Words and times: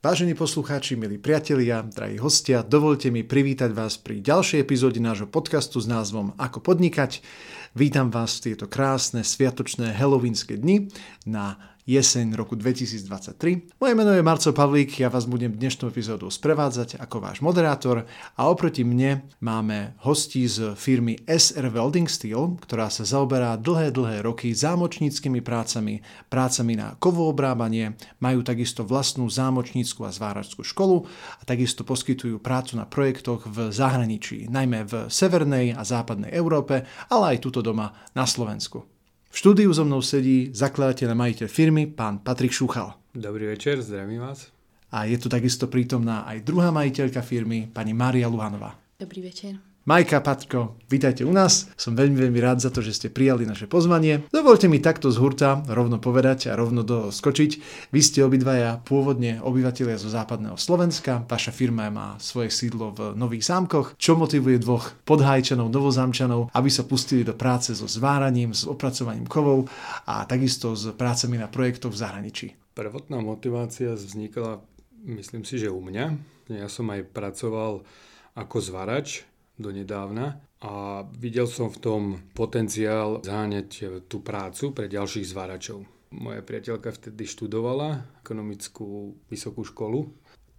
Vážení 0.00 0.32
poslucháči, 0.32 0.96
milí 0.96 1.20
priatelia, 1.20 1.84
drahí 1.84 2.16
hostia, 2.16 2.64
dovolte 2.64 3.12
mi 3.12 3.20
privítať 3.20 3.68
vás 3.68 4.00
pri 4.00 4.24
ďalšej 4.24 4.64
epizóde 4.64 4.96
nášho 4.96 5.28
podcastu 5.28 5.76
s 5.76 5.84
názvom 5.84 6.32
Ako 6.40 6.64
podnikať. 6.64 7.20
Vítam 7.76 8.08
vás 8.08 8.40
v 8.40 8.48
tieto 8.48 8.64
krásne 8.64 9.20
sviatočné 9.20 9.92
halloweenské 9.92 10.56
dni 10.56 10.88
na 11.28 11.76
jeseň 11.90 12.38
roku 12.38 12.54
2023. 12.54 13.82
Moje 13.82 13.94
meno 13.98 14.14
je 14.14 14.22
Marco 14.22 14.54
Pavlík, 14.54 15.02
ja 15.02 15.10
vás 15.10 15.26
budem 15.26 15.50
dnešnú 15.50 15.90
epizódu 15.90 16.30
sprevádzať 16.30 17.02
ako 17.02 17.18
váš 17.18 17.42
moderátor 17.42 18.06
a 18.38 18.46
oproti 18.46 18.86
mne 18.86 19.26
máme 19.42 19.98
hostí 20.06 20.46
z 20.46 20.78
firmy 20.78 21.18
SR 21.26 21.66
Welding 21.66 22.06
Steel, 22.06 22.54
ktorá 22.62 22.86
sa 22.94 23.02
zaoberá 23.02 23.58
dlhé, 23.58 23.90
dlhé 23.90 24.22
roky 24.22 24.54
zámočníckými 24.54 25.42
prácami, 25.42 25.98
prácami 26.30 26.78
na 26.78 26.94
kovoobrábanie, 26.94 27.98
majú 28.22 28.46
takisto 28.46 28.86
vlastnú 28.86 29.26
zámočnícku 29.26 30.06
a 30.06 30.14
zváračskú 30.14 30.62
školu 30.62 31.10
a 31.10 31.42
takisto 31.42 31.82
poskytujú 31.82 32.38
prácu 32.38 32.78
na 32.78 32.86
projektoch 32.86 33.50
v 33.50 33.74
zahraničí, 33.74 34.46
najmä 34.46 34.86
v 34.86 34.94
severnej 35.10 35.74
a 35.74 35.82
západnej 35.82 36.30
Európe, 36.30 36.86
ale 37.10 37.34
aj 37.34 37.50
tuto 37.50 37.66
doma 37.66 37.98
na 38.14 38.30
Slovensku. 38.30 38.99
V 39.30 39.36
štúdiu 39.38 39.70
so 39.70 39.86
mnou 39.86 40.02
sedí 40.02 40.50
zakladateľ 40.50 41.14
a 41.14 41.20
majiteľ 41.22 41.46
firmy, 41.46 41.86
pán 41.86 42.18
Patrik 42.18 42.50
Šúchal. 42.50 42.98
Dobrý 43.14 43.46
večer, 43.46 43.78
zdravím 43.78 44.26
vás. 44.26 44.50
A 44.90 45.06
je 45.06 45.14
tu 45.22 45.30
takisto 45.30 45.70
prítomná 45.70 46.26
aj 46.26 46.42
druhá 46.42 46.74
majiteľka 46.74 47.22
firmy, 47.22 47.70
pani 47.70 47.94
Mária 47.94 48.26
Luhanová. 48.26 48.74
Dobrý 48.98 49.22
večer. 49.22 49.69
Majka, 49.88 50.20
Patko, 50.20 50.76
vítajte 50.92 51.24
u 51.24 51.32
nás. 51.32 51.72
Som 51.72 51.96
veľmi, 51.96 52.12
veľmi 52.12 52.36
rád 52.36 52.60
za 52.60 52.68
to, 52.68 52.84
že 52.84 53.00
ste 53.00 53.08
prijali 53.08 53.48
naše 53.48 53.64
pozvanie. 53.64 54.28
Dovolte 54.28 54.68
mi 54.68 54.76
takto 54.76 55.08
z 55.08 55.16
hurta 55.16 55.64
rovno 55.64 55.96
povedať 55.96 56.52
a 56.52 56.54
rovno 56.54 56.84
do 56.84 57.08
skočiť. 57.08 57.50
Vy 57.88 58.00
ste 58.04 58.20
obidvaja 58.20 58.76
pôvodne 58.84 59.40
obyvateľia 59.40 59.96
zo 59.96 60.12
západného 60.12 60.60
Slovenska. 60.60 61.24
Vaša 61.24 61.56
firma 61.56 61.88
má 61.88 62.20
svoje 62.20 62.52
sídlo 62.52 62.92
v 62.92 63.16
Nových 63.16 63.48
zámkoch. 63.48 63.96
Čo 63.96 64.20
motivuje 64.20 64.60
dvoch 64.60 65.00
podhajčanov, 65.08 65.72
novozámčanov, 65.72 66.52
aby 66.52 66.68
sa 66.68 66.84
pustili 66.84 67.24
do 67.24 67.32
práce 67.32 67.72
so 67.72 67.88
zváraním, 67.88 68.52
s 68.52 68.68
opracovaním 68.68 69.24
kovov 69.24 69.64
a 70.04 70.28
takisto 70.28 70.76
s 70.76 70.92
prácami 70.92 71.40
na 71.40 71.48
projektoch 71.48 71.96
v 71.96 72.00
zahraničí? 72.04 72.46
Prvotná 72.76 73.24
motivácia 73.24 73.96
vznikla, 73.96 74.60
myslím 75.08 75.48
si, 75.48 75.56
že 75.56 75.72
u 75.72 75.80
mňa. 75.80 76.20
Ja 76.52 76.68
som 76.68 76.84
aj 76.92 77.16
pracoval 77.16 77.80
ako 78.36 78.56
zvarač 78.60 79.29
donedávna 79.60 80.40
a 80.64 81.04
videl 81.16 81.44
som 81.44 81.68
v 81.68 81.78
tom 81.78 82.02
potenciál 82.32 83.20
zháňať 83.20 84.02
tú 84.08 84.24
prácu 84.24 84.72
pre 84.72 84.88
ďalších 84.88 85.28
zváračov. 85.28 85.84
Moja 86.10 86.42
priateľka 86.42 86.90
vtedy 86.90 87.22
študovala 87.28 88.20
ekonomickú 88.24 89.14
vysokú 89.30 89.62
školu, 89.62 90.10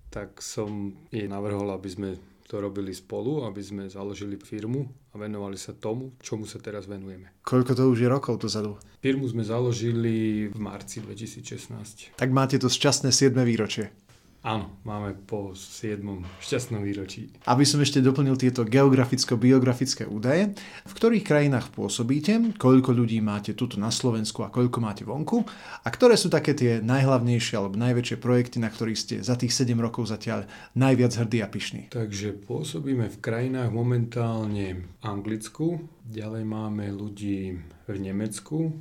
tak 0.08 0.40
som 0.40 0.96
jej 1.12 1.28
navrhol, 1.28 1.70
aby 1.76 1.90
sme 1.92 2.10
to 2.48 2.60
robili 2.60 2.92
spolu, 2.92 3.48
aby 3.48 3.64
sme 3.64 3.88
založili 3.88 4.36
firmu 4.36 4.84
a 5.11 5.16
venovali 5.16 5.56
sa 5.56 5.72
tomu, 5.72 6.20
čomu 6.20 6.44
sa 6.44 6.60
teraz 6.60 6.84
venujeme. 6.84 7.32
Koľko 7.48 7.72
to 7.80 7.84
už 7.88 8.04
je 8.04 8.10
rokov 8.11 8.44
dozadu? 8.44 8.76
Firmu 9.00 9.23
sme 9.32 9.48
založili 9.48 10.48
v 10.52 10.60
marci 10.60 11.00
2016. 11.00 12.20
Tak 12.20 12.30
máte 12.36 12.60
to 12.60 12.67
šťastné 12.67 13.16
7. 13.16 13.40
výročie. 13.48 13.95
Áno, 14.42 14.74
máme 14.82 15.14
po 15.14 15.54
7. 15.54 16.02
šťastnom 16.42 16.82
výročí. 16.82 17.30
Aby 17.46 17.62
som 17.62 17.78
ešte 17.78 18.02
doplnil 18.02 18.34
tieto 18.42 18.66
geograficko-biografické 18.66 20.10
údaje, 20.10 20.58
v 20.82 20.94
ktorých 20.98 21.22
krajinách 21.22 21.70
pôsobíte, 21.70 22.58
koľko 22.58 22.90
ľudí 22.90 23.22
máte 23.22 23.54
tuto 23.54 23.78
na 23.78 23.94
Slovensku 23.94 24.42
a 24.42 24.50
koľko 24.50 24.82
máte 24.82 25.06
vonku 25.06 25.46
a 25.86 25.88
ktoré 25.94 26.18
sú 26.18 26.34
také 26.34 26.58
tie 26.58 26.82
najhlavnejšie 26.82 27.54
alebo 27.54 27.78
najväčšie 27.78 28.18
projekty, 28.18 28.58
na 28.58 28.74
ktorých 28.74 28.98
ste 28.98 29.16
za 29.22 29.38
tých 29.38 29.54
7 29.54 29.78
rokov 29.78 30.10
zatiaľ 30.10 30.50
najviac 30.73 31.14
hrdí 31.22 31.46
a 31.46 31.46
pyšní. 31.46 31.94
Takže 31.94 32.34
pôsobíme 32.42 33.14
v 33.14 33.18
krajinách 33.22 33.70
momentálne 33.70 34.90
Anglicku, 35.06 35.86
ďalej 36.10 36.50
máme 36.50 36.90
ľudí 36.90 37.62
v 37.86 37.94
Nemecku, 37.94 38.73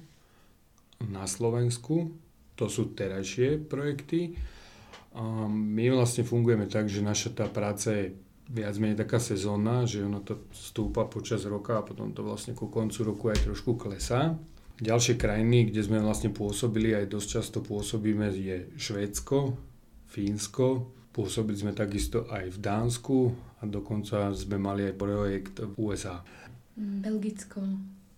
na 1.04 1.28
Slovensku, 1.28 2.16
to 2.56 2.69
sú 2.72 2.97
terajšie 2.97 3.60
projekty, 3.60 4.41
my 5.50 5.84
vlastne 5.91 6.22
fungujeme 6.22 6.71
tak, 6.71 6.87
že 6.87 7.03
naša 7.03 7.34
tá 7.34 7.47
práca 7.50 7.91
je 7.91 8.15
viac 8.50 8.75
menej 8.82 8.98
taká 8.98 9.22
sezónna, 9.22 9.87
že 9.87 10.03
ono 10.03 10.22
to 10.22 10.50
stúpa 10.50 11.06
počas 11.06 11.47
roka 11.47 11.78
a 11.78 11.87
potom 11.87 12.10
to 12.10 12.26
vlastne 12.26 12.54
ku 12.54 12.66
koncu 12.66 13.06
roku 13.06 13.31
aj 13.31 13.47
trošku 13.47 13.78
klesá. 13.78 14.34
Ďalšie 14.81 15.21
krajiny, 15.21 15.71
kde 15.71 15.87
sme 15.87 16.03
vlastne 16.03 16.34
pôsobili, 16.34 16.97
aj 16.97 17.12
dosť 17.12 17.28
často 17.28 17.59
pôsobíme, 17.60 18.32
je 18.32 18.72
Švédsko, 18.81 19.54
Fínsko, 20.10 20.91
pôsobili 21.12 21.59
sme 21.59 21.72
takisto 21.77 22.27
aj 22.32 22.50
v 22.54 22.59
Dánsku 22.59 23.19
a 23.60 23.69
dokonca 23.69 24.32
sme 24.34 24.56
mali 24.56 24.88
aj 24.88 24.94
projekt 24.97 25.54
v 25.60 25.72
USA. 25.78 26.25
Belgicko. 26.75 27.60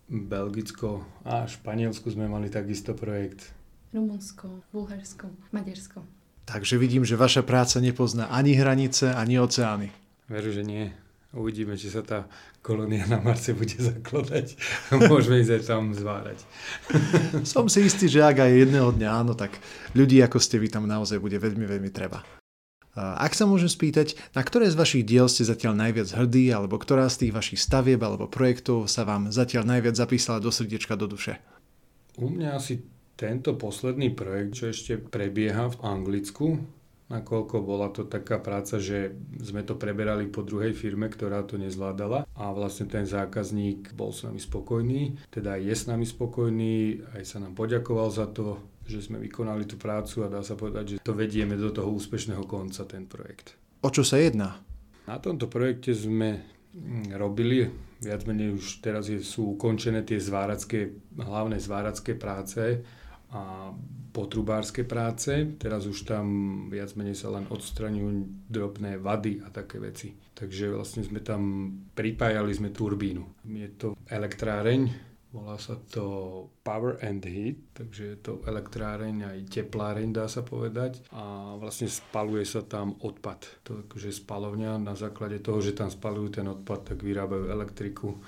Belgicko 0.06 1.02
a 1.26 1.44
Španielsku 1.50 2.08
sme 2.14 2.30
mali 2.30 2.46
takisto 2.46 2.94
projekt. 2.94 3.50
Rumunsko, 3.92 4.64
Bulharsko, 4.72 5.28
Maďarsko. 5.52 6.21
Takže 6.52 6.76
vidím, 6.76 7.00
že 7.08 7.16
vaša 7.16 7.40
práca 7.40 7.80
nepozná 7.80 8.28
ani 8.28 8.52
hranice, 8.52 9.08
ani 9.16 9.40
oceány. 9.40 9.88
Veru, 10.28 10.52
že 10.52 10.60
nie. 10.60 10.92
Uvidíme, 11.32 11.80
či 11.80 11.88
sa 11.88 12.04
tá 12.04 12.28
kolónia 12.60 13.08
na 13.08 13.16
Marse 13.24 13.56
bude 13.56 13.72
zakladať. 13.72 14.52
Môžeme 15.08 15.40
ísť 15.40 15.52
aj 15.56 15.62
tam 15.64 15.96
zvárať. 15.96 16.44
Som 17.48 17.72
si 17.72 17.88
istý, 17.88 18.04
že 18.12 18.20
ak 18.20 18.44
aj 18.44 18.68
jedného 18.68 18.92
dňa 18.92 19.08
áno, 19.08 19.32
tak 19.32 19.56
ľudí 19.96 20.20
ako 20.20 20.36
ste 20.36 20.60
vy 20.60 20.68
tam 20.68 20.84
naozaj 20.84 21.16
bude 21.24 21.40
veľmi, 21.40 21.64
veľmi 21.64 21.88
treba. 21.88 22.20
Ak 22.92 23.32
sa 23.32 23.48
môžem 23.48 23.72
spýtať, 23.72 24.20
na 24.36 24.44
ktoré 24.44 24.68
z 24.68 24.76
vašich 24.76 25.08
diel 25.08 25.24
ste 25.24 25.48
zatiaľ 25.48 25.72
najviac 25.80 26.12
hrdí, 26.12 26.52
alebo 26.52 26.76
ktorá 26.76 27.08
z 27.08 27.24
tých 27.24 27.32
vašich 27.32 27.64
stavieb 27.64 28.04
alebo 28.04 28.28
projektov 28.28 28.84
sa 28.84 29.08
vám 29.08 29.32
zatiaľ 29.32 29.64
najviac 29.64 29.96
zapísala 29.96 30.44
do 30.44 30.52
srdiečka, 30.52 31.00
do 31.00 31.08
duše? 31.08 31.40
U 32.20 32.28
mňa 32.28 32.60
asi 32.60 32.84
tento 33.16 33.54
posledný 33.54 34.10
projekt, 34.12 34.52
čo 34.58 34.64
ešte 34.72 34.98
prebieha 34.98 35.70
v 35.72 35.80
Anglicku, 35.84 36.46
nakoľko 37.12 37.56
bola 37.60 37.92
to 37.92 38.08
taká 38.08 38.40
práca, 38.40 38.80
že 38.80 39.12
sme 39.44 39.60
to 39.60 39.76
preberali 39.76 40.32
po 40.32 40.40
druhej 40.40 40.72
firme, 40.72 41.12
ktorá 41.12 41.44
to 41.44 41.60
nezvládala 41.60 42.24
a 42.24 42.44
vlastne 42.56 42.88
ten 42.88 43.04
zákazník 43.04 43.92
bol 43.92 44.16
s 44.16 44.24
nami 44.24 44.40
spokojný, 44.40 45.20
teda 45.28 45.60
je 45.60 45.74
s 45.76 45.84
nami 45.84 46.08
spokojný, 46.08 47.04
aj 47.12 47.22
sa 47.28 47.38
nám 47.44 47.52
poďakoval 47.52 48.08
za 48.08 48.32
to, 48.32 48.56
že 48.88 49.04
sme 49.04 49.20
vykonali 49.20 49.68
tú 49.68 49.76
prácu 49.76 50.24
a 50.24 50.32
dá 50.32 50.40
sa 50.40 50.56
povedať, 50.56 50.96
že 50.96 51.04
to 51.04 51.12
vedieme 51.12 51.54
do 51.54 51.68
toho 51.68 51.92
úspešného 51.92 52.48
konca 52.48 52.88
ten 52.88 53.04
projekt. 53.04 53.60
O 53.84 53.92
čo 53.92 54.02
sa 54.02 54.16
jedná? 54.16 54.58
Na 55.04 55.18
tomto 55.18 55.50
projekte 55.50 55.92
sme 55.92 56.40
mm, 56.72 57.14
robili, 57.18 57.68
viac 58.00 58.24
menej 58.24 58.56
už 58.56 58.80
teraz 58.80 59.10
sú 59.22 59.58
ukončené 59.58 60.02
tie 60.06 60.16
zváracké, 60.18 60.94
hlavné 61.18 61.58
zváracké 61.60 62.14
práce, 62.14 62.82
a 63.32 63.72
potrubárske 64.12 64.84
práce. 64.84 65.56
Teraz 65.56 65.88
už 65.88 66.04
tam 66.04 66.26
viac 66.68 66.92
menej 66.94 67.16
sa 67.16 67.32
len 67.32 67.48
odstraňujú 67.48 68.28
drobné 68.52 69.00
vady 69.00 69.40
a 69.42 69.48
také 69.48 69.80
veci. 69.80 70.12
Takže 70.36 70.76
vlastne 70.76 71.00
sme 71.00 71.24
tam 71.24 71.42
pripájali 71.96 72.52
sme 72.52 72.68
turbínu. 72.68 73.48
Je 73.48 73.72
to 73.72 73.96
elektráreň, 74.12 74.92
volá 75.32 75.56
sa 75.56 75.80
to 75.88 76.04
Power 76.60 77.00
and 77.00 77.24
Heat, 77.24 77.72
takže 77.72 78.02
je 78.04 78.18
to 78.20 78.32
elektráreň 78.44 79.32
aj 79.32 79.38
tepláreň 79.48 80.12
dá 80.12 80.28
sa 80.28 80.44
povedať 80.44 81.00
a 81.08 81.56
vlastne 81.56 81.88
spaluje 81.88 82.44
sa 82.44 82.60
tam 82.60 83.00
odpad. 83.00 83.64
Akože 83.64 84.12
spalovňa 84.12 84.76
na 84.76 84.92
základe 84.92 85.40
toho, 85.40 85.64
že 85.64 85.72
tam 85.72 85.88
spalujú 85.88 86.36
ten 86.36 86.46
odpad, 86.52 86.92
tak 86.92 87.00
vyrábajú 87.00 87.48
elektriku 87.48 88.20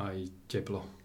aj 0.00 0.16
teplo. 0.48 0.95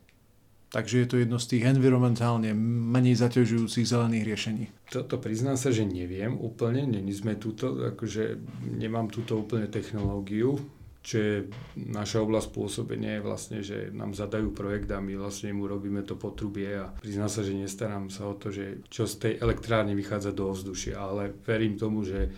Takže 0.71 1.03
je 1.03 1.07
to 1.07 1.19
jedno 1.19 1.35
z 1.35 1.49
tých 1.51 1.67
environmentálne 1.67 2.55
menej 2.55 3.19
zaťažujúcich 3.19 3.83
zelených 3.83 4.23
riešení. 4.23 4.65
Toto 4.87 5.19
priznám 5.19 5.59
sa, 5.59 5.67
že 5.67 5.83
neviem 5.83 6.39
úplne, 6.39 6.87
není 6.87 7.11
sme 7.11 7.35
túto, 7.35 7.91
akože 7.91 8.39
nemám 8.79 9.11
túto 9.11 9.35
úplne 9.35 9.67
technológiu, 9.67 10.55
čo 11.01 11.15
je 11.17 11.35
naša 11.75 12.21
oblasť 12.21 12.53
pôsobenia 12.53 13.17
je 13.17 13.25
vlastne, 13.25 13.59
že 13.65 13.89
nám 13.89 14.13
zadajú 14.13 14.53
projekt 14.53 14.87
a 14.93 15.01
my 15.01 15.17
vlastne 15.17 15.49
mu 15.49 15.65
robíme 15.65 16.05
to 16.05 16.13
potrubie 16.13 16.77
a 16.77 16.93
prizná 16.93 17.25
sa, 17.25 17.41
že 17.41 17.57
nestarám 17.57 18.13
sa 18.13 18.29
o 18.29 18.37
to, 18.37 18.53
že 18.53 18.85
čo 18.87 19.09
z 19.09 19.15
tej 19.17 19.33
elektrárne 19.41 19.97
vychádza 19.97 20.29
do 20.31 20.53
ovzdušia, 20.53 21.01
ale 21.01 21.33
verím 21.41 21.75
tomu, 21.75 22.05
že 22.05 22.29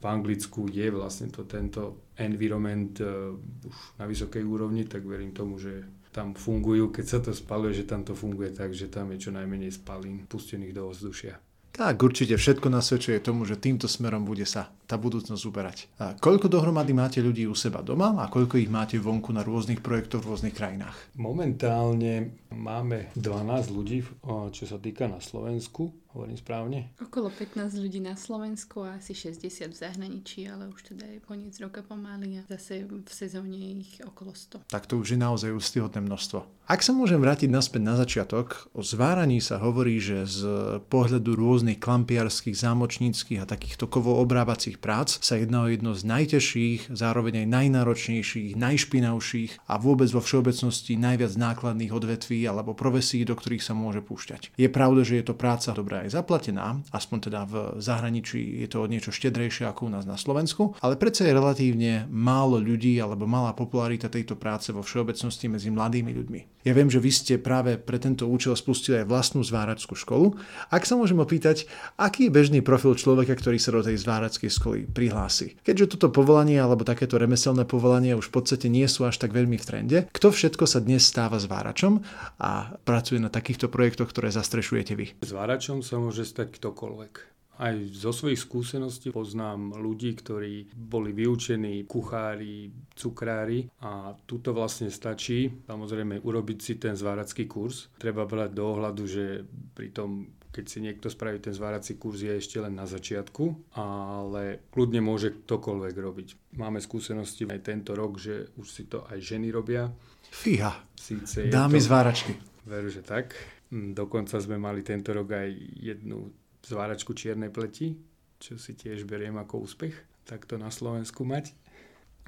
v 0.00 0.04
Anglicku 0.04 0.68
je 0.68 0.88
vlastne 0.92 1.32
to 1.32 1.48
tento 1.48 2.12
environment 2.16 2.92
uh, 3.00 3.36
už 3.64 3.76
na 4.00 4.04
vysokej 4.04 4.44
úrovni, 4.44 4.84
tak 4.84 5.04
verím 5.04 5.32
tomu, 5.32 5.56
že 5.56 5.99
tam 6.10 6.34
fungujú, 6.34 6.90
keď 6.90 7.04
sa 7.06 7.18
to 7.22 7.30
spaluje, 7.30 7.82
že 7.82 7.84
tam 7.86 8.02
to 8.02 8.18
funguje 8.18 8.50
tak, 8.50 8.74
že 8.74 8.90
tam 8.90 9.14
je 9.14 9.22
čo 9.22 9.30
najmenej 9.30 9.70
spalín 9.74 10.26
pustených 10.26 10.74
do 10.74 10.90
ovzdušia. 10.90 11.38
Tak 11.70 12.02
určite 12.02 12.34
všetko 12.34 12.66
nasvedčuje 12.66 13.22
tomu, 13.22 13.46
že 13.46 13.54
týmto 13.54 13.86
smerom 13.86 14.26
bude 14.26 14.42
sa 14.42 14.74
tá 14.90 14.98
budúcnosť 14.98 15.42
uberať. 15.46 15.78
A 16.02 16.18
koľko 16.18 16.50
dohromady 16.50 16.90
máte 16.90 17.22
ľudí 17.22 17.46
u 17.46 17.54
seba 17.54 17.78
doma 17.78 18.10
a 18.18 18.26
koľko 18.26 18.58
ich 18.58 18.66
máte 18.66 18.98
vonku 18.98 19.30
na 19.30 19.46
rôznych 19.46 19.78
projektoch 19.78 20.26
v 20.26 20.34
rôznych 20.34 20.54
krajinách? 20.58 20.98
Momentálne 21.14 22.42
máme 22.50 23.14
12 23.14 23.70
ľudí, 23.70 24.02
čo 24.50 24.64
sa 24.66 24.82
týka 24.82 25.06
na 25.06 25.22
Slovensku 25.22 25.94
Hovorím 26.10 26.34
správne? 26.34 26.90
Okolo 26.98 27.30
15 27.30 27.78
ľudí 27.78 28.02
na 28.02 28.18
Slovensku 28.18 28.82
a 28.82 28.98
asi 28.98 29.14
60 29.14 29.70
v 29.70 29.78
zahraničí, 29.78 30.42
ale 30.50 30.66
už 30.66 30.90
teda 30.90 31.06
je 31.06 31.22
koniec 31.22 31.54
roka 31.62 31.86
pomaly 31.86 32.42
a 32.42 32.42
zase 32.50 32.82
v 32.82 33.06
sezóne 33.06 33.78
ich 33.78 34.02
okolo 34.02 34.34
100. 34.34 34.66
Tak 34.66 34.90
to 34.90 34.98
už 34.98 35.14
je 35.14 35.18
naozaj 35.22 35.54
ústyhodné 35.54 36.02
množstvo. 36.02 36.42
Ak 36.70 36.86
sa 36.86 36.94
môžem 36.94 37.18
vrátiť 37.18 37.50
naspäť 37.50 37.82
na 37.82 37.94
začiatok, 37.98 38.70
o 38.74 38.82
zváraní 38.82 39.42
sa 39.42 39.58
hovorí, 39.58 39.98
že 39.98 40.22
z 40.22 40.38
pohľadu 40.86 41.34
rôznych 41.34 41.82
klampiarských, 41.82 42.54
zámočníckých 42.54 43.42
a 43.42 43.50
takýchto 43.50 43.90
kovoobrábacích 43.90 44.78
prác 44.78 45.18
sa 45.18 45.34
jedná 45.34 45.66
o 45.66 45.70
jedno 45.70 45.98
z 45.98 46.06
najtežších, 46.06 46.94
zároveň 46.94 47.42
aj 47.42 47.46
najnáročnejších, 47.50 48.54
najšpinavších 48.54 49.66
a 49.66 49.74
vôbec 49.82 50.10
vo 50.14 50.22
všeobecnosti 50.22 50.94
najviac 50.94 51.34
nákladných 51.34 51.90
odvetví 51.90 52.46
alebo 52.46 52.74
profesí, 52.74 53.26
do 53.26 53.34
ktorých 53.34 53.66
sa 53.66 53.74
môže 53.74 53.98
púšťať. 54.02 54.54
Je 54.54 54.70
pravda, 54.70 55.02
že 55.02 55.18
je 55.18 55.26
to 55.26 55.34
práca 55.34 55.74
dobrá 55.74 55.99
aj 56.02 56.16
zaplatená, 56.16 56.80
aspoň 56.90 57.18
teda 57.30 57.40
v 57.44 57.54
zahraničí 57.78 58.64
je 58.64 58.68
to 58.68 58.88
niečo 58.88 59.12
štedrejšie 59.12 59.68
ako 59.68 59.88
u 59.88 59.90
nás 59.92 60.04
na 60.08 60.16
Slovensku, 60.16 60.74
ale 60.80 60.96
predsa 60.96 61.28
je 61.28 61.36
relatívne 61.36 62.08
málo 62.08 62.56
ľudí 62.58 62.96
alebo 62.98 63.28
malá 63.28 63.52
popularita 63.52 64.08
tejto 64.08 64.36
práce 64.40 64.72
vo 64.72 64.80
všeobecnosti 64.80 65.46
medzi 65.46 65.68
mladými 65.68 66.12
ľuďmi. 66.12 66.40
Ja 66.60 66.76
viem, 66.76 66.92
že 66.92 67.00
vy 67.00 67.08
ste 67.08 67.34
práve 67.40 67.80
pre 67.80 67.96
tento 67.96 68.28
účel 68.28 68.52
spustili 68.52 69.00
aj 69.00 69.08
vlastnú 69.08 69.40
zváračskú 69.40 69.96
školu. 69.96 70.36
Ak 70.68 70.84
sa 70.84 70.92
môžem 70.92 71.16
opýtať, 71.16 71.64
aký 71.96 72.28
je 72.28 72.36
bežný 72.36 72.60
profil 72.60 72.92
človeka, 73.00 73.32
ktorý 73.32 73.56
sa 73.56 73.72
do 73.72 73.80
tej 73.80 73.96
zváračskej 73.96 74.50
školy 74.60 74.78
prihlási? 74.84 75.56
Keďže 75.64 75.96
toto 75.96 76.12
povolanie 76.12 76.60
alebo 76.60 76.84
takéto 76.84 77.16
remeselné 77.16 77.64
povolanie 77.64 78.12
už 78.12 78.28
v 78.28 78.34
podstate 78.36 78.68
nie 78.68 78.84
sú 78.92 79.08
až 79.08 79.16
tak 79.16 79.32
veľmi 79.32 79.56
v 79.56 79.64
trende, 79.64 79.98
kto 80.12 80.28
všetko 80.28 80.68
sa 80.68 80.84
dnes 80.84 81.00
stáva 81.00 81.40
zváračom 81.40 82.04
a 82.36 82.76
pracuje 82.84 83.16
na 83.16 83.32
takýchto 83.32 83.72
projektoch, 83.72 84.12
ktoré 84.12 84.28
zastrešujete 84.28 84.92
vy? 85.00 85.06
Zváračom 85.24 85.80
sa 85.90 85.98
môže 85.98 86.22
stať 86.22 86.54
ktokoľvek. 86.54 87.12
Aj 87.60 87.76
zo 87.92 88.08
svojich 88.08 88.40
skúseností 88.40 89.12
poznám 89.12 89.76
ľudí, 89.76 90.16
ktorí 90.16 90.72
boli 90.72 91.12
vyučení 91.12 91.84
kuchári, 91.84 92.72
cukrári 92.96 93.68
a 93.84 94.16
tuto 94.24 94.56
vlastne 94.56 94.88
stačí 94.88 95.68
samozrejme 95.68 96.24
urobiť 96.24 96.58
si 96.62 96.72
ten 96.80 96.96
zváracký 96.96 97.44
kurz. 97.44 97.92
Treba 98.00 98.24
brať 98.24 98.56
do 98.56 98.64
ohľadu, 98.64 99.04
že 99.04 99.44
pri 99.76 99.92
tom 99.92 100.40
keď 100.50 100.64
si 100.66 100.82
niekto 100.82 101.06
spraví 101.06 101.38
ten 101.38 101.54
zvárací 101.54 101.94
kurz, 101.94 102.26
je 102.26 102.34
ešte 102.34 102.58
len 102.58 102.74
na 102.74 102.82
začiatku, 102.82 103.70
ale 103.78 104.66
kľudne 104.74 104.98
môže 104.98 105.30
ktokoľvek 105.46 105.94
robiť. 105.94 106.28
Máme 106.58 106.82
skúsenosti 106.82 107.46
aj 107.46 107.60
tento 107.62 107.94
rok, 107.94 108.18
že 108.18 108.50
už 108.58 108.66
si 108.66 108.90
to 108.90 109.06
aj 109.06 109.22
ženy 109.22 109.54
robia. 109.54 109.86
Fíha, 110.26 110.74
Síce 110.98 111.46
dámy 111.46 111.78
to, 111.78 111.86
zváračky. 111.86 112.34
Veru, 112.66 112.90
že 112.90 113.06
tak. 113.06 113.38
Mm, 113.70 113.94
dokonca 113.94 114.36
sme 114.42 114.58
mali 114.58 114.82
tento 114.82 115.14
rok 115.14 115.30
aj 115.30 115.48
jednu 115.78 116.34
zváračku 116.66 117.14
čiernej 117.14 117.54
pleti, 117.54 117.94
čo 118.42 118.58
si 118.58 118.74
tiež 118.74 119.06
beriem 119.06 119.38
ako 119.38 119.64
úspech. 119.64 119.94
Tak 120.26 120.46
to 120.46 120.58
na 120.58 120.74
Slovensku 120.74 121.22
mať. 121.22 121.54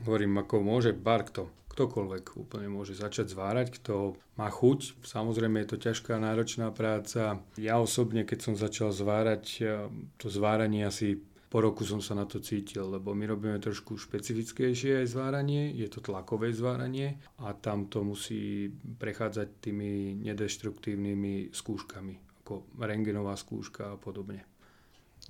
Hovorím, 0.02 0.38
ako 0.42 0.62
môže 0.62 0.90
bar 0.94 1.26
kto, 1.26 1.50
ktokoľvek 1.72 2.24
úplne 2.36 2.68
môže 2.68 2.92
začať 2.92 3.32
zvárať, 3.32 3.80
kto 3.80 4.16
má 4.36 4.48
chuť. 4.50 5.02
Samozrejme 5.02 5.62
je 5.62 5.68
to 5.72 5.78
ťažká, 5.78 6.20
náročná 6.20 6.68
práca. 6.74 7.40
Ja 7.56 7.78
osobne, 7.78 8.26
keď 8.28 8.38
som 8.40 8.54
začal 8.54 8.90
zvárať, 8.92 9.44
eh, 9.60 9.88
to 10.18 10.26
zváranie 10.28 10.84
asi 10.84 11.22
po 11.52 11.60
roku 11.60 11.84
som 11.84 12.00
sa 12.00 12.16
na 12.16 12.25
to 12.25 12.40
cítil, 12.40 12.88
lebo 12.88 13.12
my 13.12 13.28
robíme 13.28 13.60
trošku 13.60 14.00
špecifickejšie 14.00 15.04
aj 15.04 15.12
zváranie, 15.12 15.69
je 15.76 15.84
to 15.93 16.00
tlakové 16.00 16.49
zváranie 16.49 17.20
a 17.44 17.52
tam 17.52 17.93
to 17.93 18.00
musí 18.00 18.72
prechádzať 18.72 19.60
tými 19.60 20.16
nedeštruktívnymi 20.25 21.52
skúškami, 21.52 22.40
ako 22.40 22.72
rengenová 22.81 23.37
skúška 23.37 23.93
a 23.93 24.00
podobne. 24.00 24.51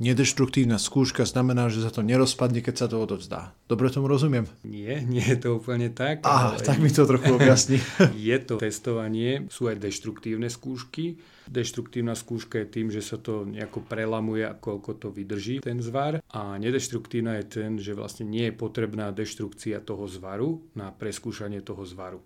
Nedeštruktívna 0.03 0.83
skúška 0.83 1.23
znamená, 1.23 1.71
že 1.71 1.87
sa 1.87 1.95
to 1.95 2.03
nerozpadne, 2.03 2.59
keď 2.59 2.75
sa 2.75 2.87
to 2.91 2.99
odovzdá. 2.99 3.55
Dobre 3.71 3.87
tomu 3.87 4.11
rozumiem? 4.11 4.51
Nie, 4.67 4.99
nie 5.15 5.23
je 5.23 5.39
to 5.39 5.63
úplne 5.63 5.95
tak. 5.95 6.27
Á, 6.27 6.59
ale... 6.59 6.67
tak 6.67 6.83
mi 6.83 6.91
to 6.91 7.07
trochu 7.07 7.31
objasní. 7.31 7.79
je 8.19 8.37
to 8.43 8.59
testovanie, 8.59 9.47
sú 9.47 9.71
aj 9.71 9.79
deštruktívne 9.79 10.51
skúšky. 10.51 11.23
Deštruktívna 11.47 12.19
skúška 12.19 12.67
je 12.67 12.67
tým, 12.67 12.91
že 12.91 12.99
sa 12.99 13.15
to 13.15 13.47
nejako 13.47 13.87
prelamuje 13.87 14.43
koľko 14.59 14.99
to 14.99 15.09
vydrží 15.15 15.63
ten 15.63 15.79
zvar. 15.79 16.19
A 16.35 16.59
nedeštruktívna 16.59 17.39
je 17.39 17.45
ten, 17.47 17.71
že 17.79 17.95
vlastne 17.95 18.27
nie 18.27 18.51
je 18.51 18.59
potrebná 18.59 19.15
deštrukcia 19.15 19.79
toho 19.87 20.11
zvaru 20.11 20.67
na 20.75 20.91
preskúšanie 20.91 21.63
toho 21.63 21.87
zvaru. 21.87 22.19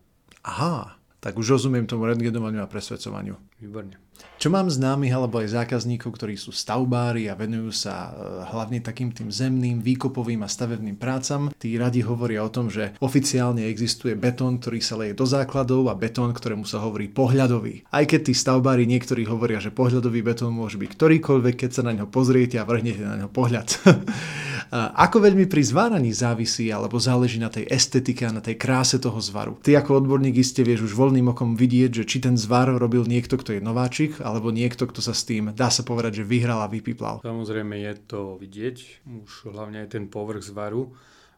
Aha, 0.48 0.96
tak 1.20 1.36
už 1.36 1.60
rozumiem 1.60 1.84
tomu 1.84 2.08
rentgenovaniu 2.08 2.64
a 2.64 2.70
presvedcovaniu. 2.70 3.36
Výborne. 3.60 4.05
Čo 4.36 4.52
mám 4.52 4.68
známych 4.68 5.16
alebo 5.16 5.40
aj 5.40 5.56
zákazníkov, 5.56 6.12
ktorí 6.12 6.36
sú 6.36 6.52
stavbári 6.52 7.26
a 7.32 7.34
venujú 7.34 7.72
sa 7.72 8.12
e, 8.12 8.48
hlavne 8.52 8.84
takým 8.84 9.08
tým 9.08 9.32
zemným, 9.32 9.80
výkopovým 9.80 10.44
a 10.44 10.48
stavebným 10.48 11.00
prácam, 11.00 11.48
tí 11.56 11.74
radi 11.80 12.04
hovoria 12.04 12.44
o 12.44 12.52
tom, 12.52 12.68
že 12.68 12.92
oficiálne 13.00 13.64
existuje 13.64 14.12
betón, 14.12 14.60
ktorý 14.60 14.78
sa 14.84 15.00
leje 15.00 15.16
do 15.16 15.24
základov 15.24 15.88
a 15.88 15.96
betón, 15.96 16.36
ktorému 16.36 16.68
sa 16.68 16.84
hovorí 16.84 17.08
pohľadový. 17.08 17.88
Aj 17.88 18.04
keď 18.04 18.28
tí 18.28 18.34
stavbári 18.36 18.84
niektorí 18.84 19.24
hovoria, 19.24 19.56
že 19.56 19.72
pohľadový 19.72 20.20
betón 20.20 20.52
môže 20.52 20.76
byť 20.76 20.90
ktorýkoľvek, 20.92 21.54
keď 21.56 21.70
sa 21.72 21.82
na 21.82 21.96
ňo 21.96 22.06
pozriete 22.12 22.60
a 22.60 22.68
vrhnete 22.68 23.02
na 23.02 23.16
ňo 23.24 23.28
pohľad. 23.32 23.68
Ako 24.74 25.22
veľmi 25.22 25.46
pri 25.46 25.62
zváraní 25.62 26.10
závisí 26.10 26.68
alebo 26.74 26.98
záleží 26.98 27.38
na 27.38 27.46
tej 27.46 27.70
estetike 27.70 28.26
a 28.26 28.34
na 28.34 28.42
tej 28.42 28.58
kráse 28.58 28.98
toho 28.98 29.22
zvaru. 29.22 29.54
Ty 29.62 29.78
ako 29.78 30.02
odborník 30.02 30.42
iste 30.42 30.66
vieš 30.66 30.90
už 30.90 30.98
voľným 30.98 31.30
okom 31.30 31.54
vidieť, 31.54 32.02
že 32.02 32.04
či 32.04 32.18
ten 32.18 32.34
zvar 32.34 32.66
robil 32.66 33.06
niekto, 33.06 33.38
kto 33.38 33.56
je 33.56 33.62
nováčik, 33.62 34.18
alebo 34.18 34.50
niekto, 34.50 34.90
kto 34.90 34.98
sa 34.98 35.14
s 35.14 35.22
tým, 35.22 35.54
dá 35.54 35.70
sa 35.70 35.86
povedať, 35.86 36.22
že 36.22 36.28
vyhral 36.28 36.58
a 36.64 36.70
vypiplal. 36.70 37.22
Samozrejme 37.22 37.78
je 37.78 37.94
to 38.10 38.20
vidieť, 38.42 39.06
už 39.22 39.54
hlavne 39.54 39.86
aj 39.86 39.94
ten 39.94 40.10
povrch 40.10 40.42
zvaru, 40.42 40.90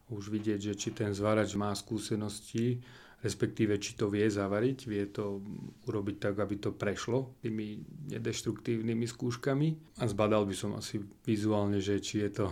už 0.09 0.33
vidieť, 0.33 0.73
že 0.73 0.75
či 0.75 0.89
ten 0.97 1.13
zvarač 1.13 1.53
má 1.53 1.69
skúsenosti, 1.77 2.81
respektíve 3.19 3.77
či 3.83 3.99
to 3.99 4.07
vie 4.09 4.25
zavariť, 4.31 4.79
vie 4.87 5.05
to 5.11 5.43
urobiť 5.91 6.17
tak, 6.23 6.39
aby 6.39 6.55
to 6.57 6.71
prešlo 6.71 7.35
tými 7.43 7.83
nedeštruktívnymi 8.15 9.05
skúškami. 9.05 9.69
A 10.01 10.07
zbadal 10.07 10.47
by 10.47 10.55
som 10.55 10.79
asi 10.79 11.03
vizuálne, 11.27 11.83
že 11.83 11.99
či 11.99 12.23
je 12.25 12.31
to 12.31 12.47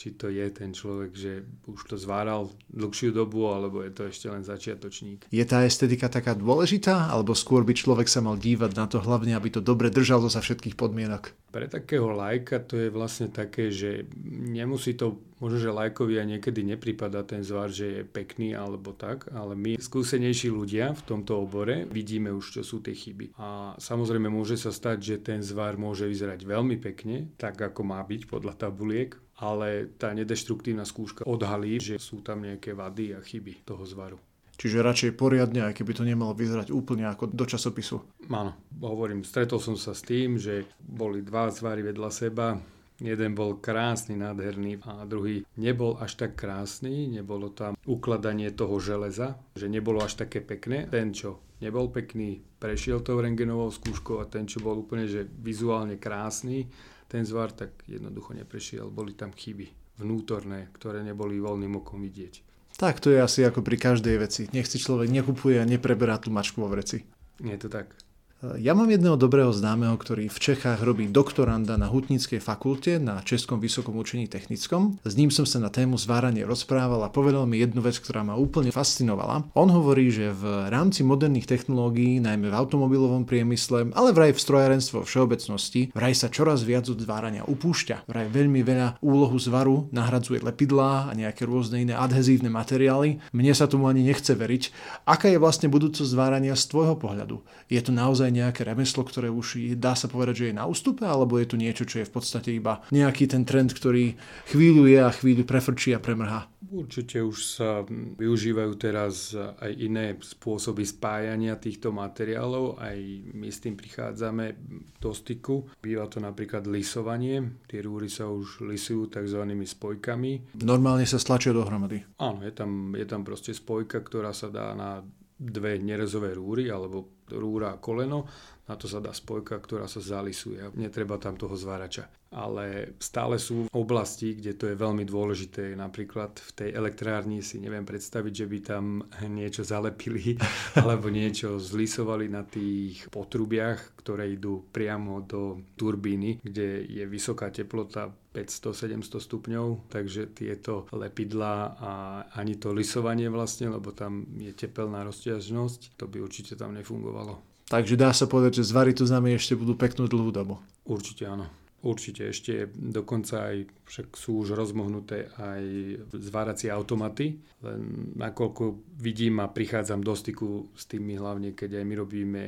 či 0.00 0.16
to 0.16 0.32
je 0.32 0.48
ten 0.48 0.72
človek, 0.72 1.12
že 1.12 1.44
už 1.68 1.92
to 1.92 2.00
zváral 2.00 2.48
dlhšiu 2.72 3.12
dobu, 3.12 3.52
alebo 3.52 3.84
je 3.84 3.92
to 3.92 4.08
ešte 4.08 4.32
len 4.32 4.40
začiatočník. 4.40 5.28
Je 5.28 5.44
tá 5.44 5.60
estetika 5.68 6.08
taká 6.08 6.32
dôležitá, 6.32 7.12
alebo 7.12 7.36
skôr 7.36 7.68
by 7.68 7.76
človek 7.76 8.08
sa 8.08 8.24
mal 8.24 8.40
dívať 8.40 8.72
na 8.80 8.88
to 8.88 8.96
hlavne, 9.04 9.36
aby 9.36 9.52
to 9.52 9.60
dobre 9.60 9.92
držalo 9.92 10.32
za 10.32 10.40
všetkých 10.40 10.72
podmienok? 10.72 11.36
Pre 11.52 11.66
takého 11.68 12.08
lajka 12.16 12.64
to 12.64 12.80
je 12.80 12.88
vlastne 12.88 13.28
také, 13.28 13.68
že 13.68 14.08
nemusí 14.24 14.96
to, 14.96 15.20
možno, 15.36 15.58
že 15.60 15.68
lajkovi 15.68 16.16
aj 16.16 16.26
niekedy 16.38 16.64
nepripada 16.64 17.20
ten 17.20 17.44
zvar, 17.44 17.68
že 17.68 18.00
je 18.00 18.02
pekný 18.06 18.56
alebo 18.56 18.96
tak, 18.96 19.28
ale 19.36 19.52
my 19.52 19.76
skúsenejší 19.76 20.48
ľudia 20.48 20.96
v 20.96 21.02
tomto 21.04 21.44
obore 21.44 21.84
vidíme 21.90 22.32
už, 22.32 22.56
čo 22.56 22.62
sú 22.64 22.80
tie 22.80 22.96
chyby. 22.96 23.36
A 23.36 23.76
samozrejme 23.76 24.32
môže 24.32 24.56
sa 24.56 24.72
stať, 24.72 24.98
že 25.04 25.16
ten 25.20 25.44
zvar 25.44 25.76
môže 25.76 26.08
vyzerať 26.08 26.40
veľmi 26.46 26.80
pekne, 26.80 27.28
tak 27.36 27.60
ako 27.60 27.84
má 27.84 28.00
byť 28.00 28.30
podľa 28.30 28.54
tabuliek, 28.56 29.18
ale 29.40 29.88
tá 29.96 30.12
nedeštruktívna 30.12 30.84
skúška 30.84 31.24
odhalí, 31.24 31.80
že 31.80 31.96
sú 31.96 32.20
tam 32.20 32.44
nejaké 32.44 32.76
vady 32.76 33.16
a 33.16 33.24
chyby 33.24 33.64
toho 33.64 33.82
zvaru. 33.88 34.20
Čiže 34.60 34.84
radšej 34.84 35.16
poriadne, 35.16 35.64
aj 35.64 35.80
keby 35.80 35.92
to 35.96 36.04
nemalo 36.04 36.36
vyzerať 36.36 36.68
úplne 36.68 37.08
ako 37.08 37.32
do 37.32 37.48
časopisu. 37.48 38.04
Áno, 38.28 38.52
hovorím, 38.84 39.24
stretol 39.24 39.56
som 39.56 39.72
sa 39.72 39.96
s 39.96 40.04
tým, 40.04 40.36
že 40.36 40.68
boli 40.84 41.24
dva 41.24 41.48
zvary 41.48 41.80
vedľa 41.80 42.10
seba, 42.12 42.60
Jeden 43.00 43.32
bol 43.32 43.56
krásny, 43.56 44.12
nádherný 44.12 44.84
a 44.84 45.08
druhý 45.08 45.48
nebol 45.56 45.96
až 45.96 46.20
tak 46.20 46.36
krásny, 46.36 47.08
nebolo 47.08 47.48
tam 47.48 47.72
ukladanie 47.88 48.52
toho 48.52 48.76
železa, 48.76 49.40
že 49.56 49.72
nebolo 49.72 50.04
až 50.04 50.20
také 50.20 50.44
pekné. 50.44 50.84
Ten, 50.92 51.16
čo 51.16 51.40
nebol 51.64 51.88
pekný, 51.88 52.44
prešiel 52.60 53.00
tou 53.00 53.16
rengenovou 53.16 53.72
skúškou 53.72 54.20
a 54.20 54.28
ten, 54.28 54.44
čo 54.44 54.60
bol 54.60 54.84
úplne 54.84 55.08
že 55.08 55.24
vizuálne 55.24 55.96
krásny, 55.96 56.68
ten 57.10 57.26
zvar 57.26 57.50
tak 57.50 57.74
jednoducho 57.90 58.38
neprešiel, 58.38 58.86
boli 58.86 59.18
tam 59.18 59.34
chyby 59.34 59.98
vnútorné, 59.98 60.70
ktoré 60.78 61.02
neboli 61.02 61.42
voľným 61.42 61.82
okom 61.82 61.98
vidieť. 62.06 62.46
Tak 62.78 63.02
to 63.02 63.10
je 63.10 63.18
asi 63.20 63.42
ako 63.44 63.60
pri 63.60 63.76
každej 63.76 64.16
veci. 64.16 64.46
Nech 64.54 64.70
si 64.70 64.80
človek 64.80 65.10
nekupuje 65.10 65.58
a 65.58 65.68
nepreberá 65.68 66.16
tlmačku 66.16 66.62
vo 66.62 66.70
vreci. 66.70 67.02
Je 67.42 67.58
to 67.58 67.68
tak. 67.68 67.92
Ja 68.40 68.72
mám 68.72 68.88
jedného 68.88 69.20
dobrého 69.20 69.52
známeho, 69.52 70.00
ktorý 70.00 70.32
v 70.32 70.40
Čechách 70.40 70.80
robí 70.80 71.12
doktoranda 71.12 71.76
na 71.76 71.92
Hutníckej 71.92 72.40
fakulte 72.40 72.96
na 72.96 73.20
Českom 73.20 73.60
vysokom 73.60 74.00
učení 74.00 74.32
technickom. 74.32 74.96
S 75.04 75.12
ním 75.12 75.28
som 75.28 75.44
sa 75.44 75.60
na 75.60 75.68
tému 75.68 76.00
zváranie 76.00 76.48
rozprával 76.48 77.04
a 77.04 77.12
povedal 77.12 77.44
mi 77.44 77.60
jednu 77.60 77.84
vec, 77.84 78.00
ktorá 78.00 78.24
ma 78.24 78.40
úplne 78.40 78.72
fascinovala. 78.72 79.44
On 79.52 79.68
hovorí, 79.68 80.08
že 80.08 80.32
v 80.32 80.72
rámci 80.72 81.04
moderných 81.04 81.52
technológií, 81.52 82.16
najmä 82.16 82.48
v 82.48 82.56
automobilovom 82.56 83.28
priemysle, 83.28 83.92
ale 83.92 84.16
vraj 84.16 84.32
v 84.32 84.40
strojárenstve 84.40 85.04
všeobecnosti, 85.04 85.92
vraj 85.92 86.16
sa 86.16 86.32
čoraz 86.32 86.64
viac 86.64 86.88
od 86.88 86.96
zvárania 86.96 87.44
upúšťa. 87.44 88.08
Vraj 88.08 88.24
veľmi 88.32 88.64
veľa 88.64 89.04
úlohu 89.04 89.36
zvaru 89.36 89.92
nahradzuje 89.92 90.40
lepidlá 90.40 91.12
a 91.12 91.12
nejaké 91.12 91.44
rôzne 91.44 91.84
iné 91.84 91.92
adhezívne 91.92 92.48
materiály. 92.48 93.20
Mne 93.36 93.52
sa 93.52 93.68
tomu 93.68 93.84
ani 93.84 94.00
nechce 94.00 94.32
veriť. 94.32 94.72
Aká 95.04 95.28
je 95.28 95.36
vlastne 95.36 95.68
budúcnosť 95.68 96.08
zvárania 96.08 96.56
z 96.56 96.72
tvojho 96.72 96.96
pohľadu? 96.96 97.44
Je 97.68 97.84
to 97.84 97.92
naozaj 97.92 98.29
naozaj 98.30 98.38
nejaké 98.38 98.62
remeslo, 98.62 99.02
ktoré 99.02 99.28
už 99.28 99.74
dá 99.76 99.98
sa 99.98 100.06
povedať, 100.06 100.34
že 100.38 100.48
je 100.50 100.58
na 100.58 100.64
ústupe, 100.70 101.02
alebo 101.02 101.36
je 101.36 101.50
to 101.50 101.56
niečo, 101.58 101.84
čo 101.84 102.00
je 102.00 102.08
v 102.08 102.14
podstate 102.14 102.54
iba 102.54 102.80
nejaký 102.94 103.26
ten 103.26 103.42
trend, 103.42 103.74
ktorý 103.74 104.14
chvíľu 104.46 104.86
je 104.86 104.98
a 105.02 105.10
chvíľu 105.10 105.42
prefrčí 105.42 105.90
a 105.92 106.00
premrhá? 106.00 106.46
Určite 106.70 107.18
už 107.18 107.36
sa 107.58 107.82
využívajú 107.90 108.72
teraz 108.78 109.34
aj 109.34 109.72
iné 109.74 110.14
spôsoby 110.22 110.86
spájania 110.86 111.58
týchto 111.58 111.90
materiálov, 111.90 112.78
aj 112.78 112.96
my 113.34 113.50
s 113.50 113.58
tým 113.58 113.74
prichádzame 113.74 114.54
do 115.02 115.10
styku. 115.10 115.66
Býva 115.82 116.06
to 116.06 116.22
napríklad 116.22 116.70
lisovanie, 116.70 117.58
tie 117.66 117.82
rúry 117.82 118.06
sa 118.06 118.30
už 118.30 118.62
lisujú 118.70 119.10
tzv. 119.10 119.42
spojkami. 119.50 120.62
Normálne 120.62 121.10
sa 121.10 121.18
stlačia 121.18 121.50
dohromady. 121.50 122.06
Áno, 122.22 122.46
je 122.46 122.54
tam, 122.54 122.94
je 122.94 123.06
tam 123.08 123.26
proste 123.26 123.50
spojka, 123.50 123.98
ktorá 124.06 124.30
sa 124.30 124.46
dá 124.46 124.70
na 124.78 125.02
dve 125.40 125.80
nerezové 125.80 126.36
rúry 126.36 126.68
alebo 126.68 127.19
rúra 127.36 127.76
a 127.76 127.80
koleno, 127.82 128.26
na 128.70 128.78
to 128.78 128.86
sa 128.86 129.02
dá 129.02 129.10
spojka, 129.10 129.58
ktorá 129.58 129.90
sa 129.90 129.98
zalisuje. 129.98 130.62
Netreba 130.78 131.18
tam 131.18 131.34
toho 131.34 131.58
zvárača. 131.58 132.06
Ale 132.30 132.94
stále 133.02 133.42
sú 133.42 133.66
oblasti, 133.74 134.38
kde 134.38 134.54
to 134.54 134.70
je 134.70 134.78
veľmi 134.78 135.02
dôležité. 135.02 135.74
Napríklad 135.74 136.38
v 136.38 136.50
tej 136.54 136.70
elektrárni 136.78 137.42
si 137.42 137.58
neviem 137.58 137.82
predstaviť, 137.82 138.30
že 138.30 138.46
by 138.46 138.58
tam 138.62 139.02
niečo 139.26 139.66
zalepili 139.66 140.38
alebo 140.86 141.10
niečo 141.10 141.58
zlisovali 141.58 142.30
na 142.30 142.46
tých 142.46 143.10
potrubiach, 143.10 143.98
ktoré 143.98 144.30
idú 144.30 144.62
priamo 144.70 145.18
do 145.26 145.58
turbíny, 145.74 146.38
kde 146.38 146.86
je 146.86 147.04
vysoká 147.10 147.50
teplota 147.50 148.14
500-700 148.30 149.18
stupňov, 149.18 149.90
takže 149.90 150.30
tieto 150.30 150.86
lepidlá 150.94 151.54
a 151.82 151.92
ani 152.38 152.54
to 152.54 152.70
lisovanie 152.70 153.26
vlastne, 153.26 153.74
lebo 153.74 153.90
tam 153.90 154.26
je 154.38 154.54
tepelná 154.54 155.02
rozťažnosť, 155.02 155.98
to 155.98 156.06
by 156.06 156.22
určite 156.22 156.54
tam 156.54 156.70
nefungovalo. 156.78 157.42
Takže 157.70 157.94
dá 157.94 158.10
sa 158.10 158.26
povedať, 158.26 158.62
že 158.62 158.70
zvary 158.70 158.90
tu 158.94 159.06
s 159.06 159.14
nami 159.14 159.34
ešte 159.34 159.54
budú 159.54 159.78
peknú 159.78 160.10
dlhú 160.10 160.34
dobu. 160.34 160.58
Určite 160.86 161.26
áno. 161.26 161.46
Určite 161.80 162.28
ešte 162.28 162.68
dokonca 162.76 163.50
aj 163.50 163.56
však 163.88 164.12
sú 164.12 164.44
už 164.44 164.52
rozmohnuté 164.52 165.32
aj 165.40 165.64
zváracie 166.12 166.68
automaty, 166.68 167.40
len 167.64 167.80
nakoľko 168.20 168.84
vidím 169.00 169.40
a 169.40 169.48
prichádzam 169.48 170.04
do 170.04 170.12
styku 170.12 170.68
s 170.76 170.84
tými 170.84 171.16
hlavne, 171.16 171.56
keď 171.56 171.80
aj 171.80 171.84
my 171.88 171.94
robíme 171.96 172.42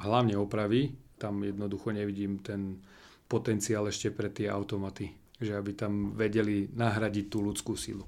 hlavne 0.00 0.40
opravy, 0.40 0.96
tam 1.20 1.44
jednoducho 1.44 1.92
nevidím 1.92 2.40
ten 2.40 2.80
potenciál 3.28 3.84
ešte 3.92 4.08
pre 4.08 4.32
tie 4.32 4.48
automaty, 4.48 5.12
že 5.38 5.54
aby 5.54 5.72
tam 5.74 6.12
vedeli 6.14 6.70
nahradiť 6.74 7.26
tú 7.30 7.42
ľudskú 7.42 7.78
silu. 7.78 8.06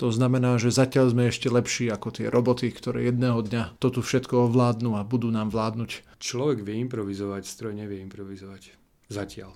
To 0.00 0.08
znamená, 0.08 0.56
že 0.56 0.72
zatiaľ 0.72 1.12
sme 1.12 1.28
ešte 1.28 1.52
lepší 1.52 1.92
ako 1.92 2.08
tie 2.08 2.32
roboty, 2.32 2.72
ktoré 2.72 3.04
jedného 3.12 3.44
dňa 3.44 3.76
to 3.76 3.92
tu 3.92 4.00
všetko 4.00 4.48
ovládnu 4.48 4.96
a 4.96 5.04
budú 5.04 5.28
nám 5.28 5.52
vládnuť. 5.52 6.16
Človek 6.16 6.64
vie 6.64 6.80
improvizovať, 6.80 7.44
stroj 7.44 7.76
nevie 7.76 8.00
improvizovať. 8.00 8.72
Zatiaľ. 9.12 9.52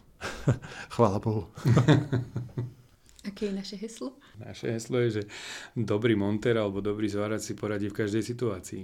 Chvála 0.92 1.16
Bohu. 1.16 1.48
Aké 3.28 3.48
je 3.48 3.54
naše 3.56 3.76
heslo? 3.80 4.20
Naše 4.36 4.68
heslo 4.68 5.00
je, 5.08 5.08
že 5.08 5.22
dobrý 5.72 6.12
monter 6.12 6.60
alebo 6.60 6.84
dobrý 6.84 7.08
zvárač 7.08 7.48
si 7.48 7.54
poradí 7.56 7.88
v 7.88 8.04
každej 8.04 8.20
situácii. 8.20 8.82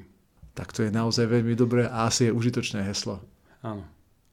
Tak 0.56 0.72
to 0.72 0.88
je 0.88 0.90
naozaj 0.90 1.28
veľmi 1.28 1.52
dobré 1.52 1.84
a 1.84 2.08
asi 2.08 2.32
je 2.32 2.32
užitočné 2.32 2.88
heslo. 2.88 3.20
Áno. 3.60 3.84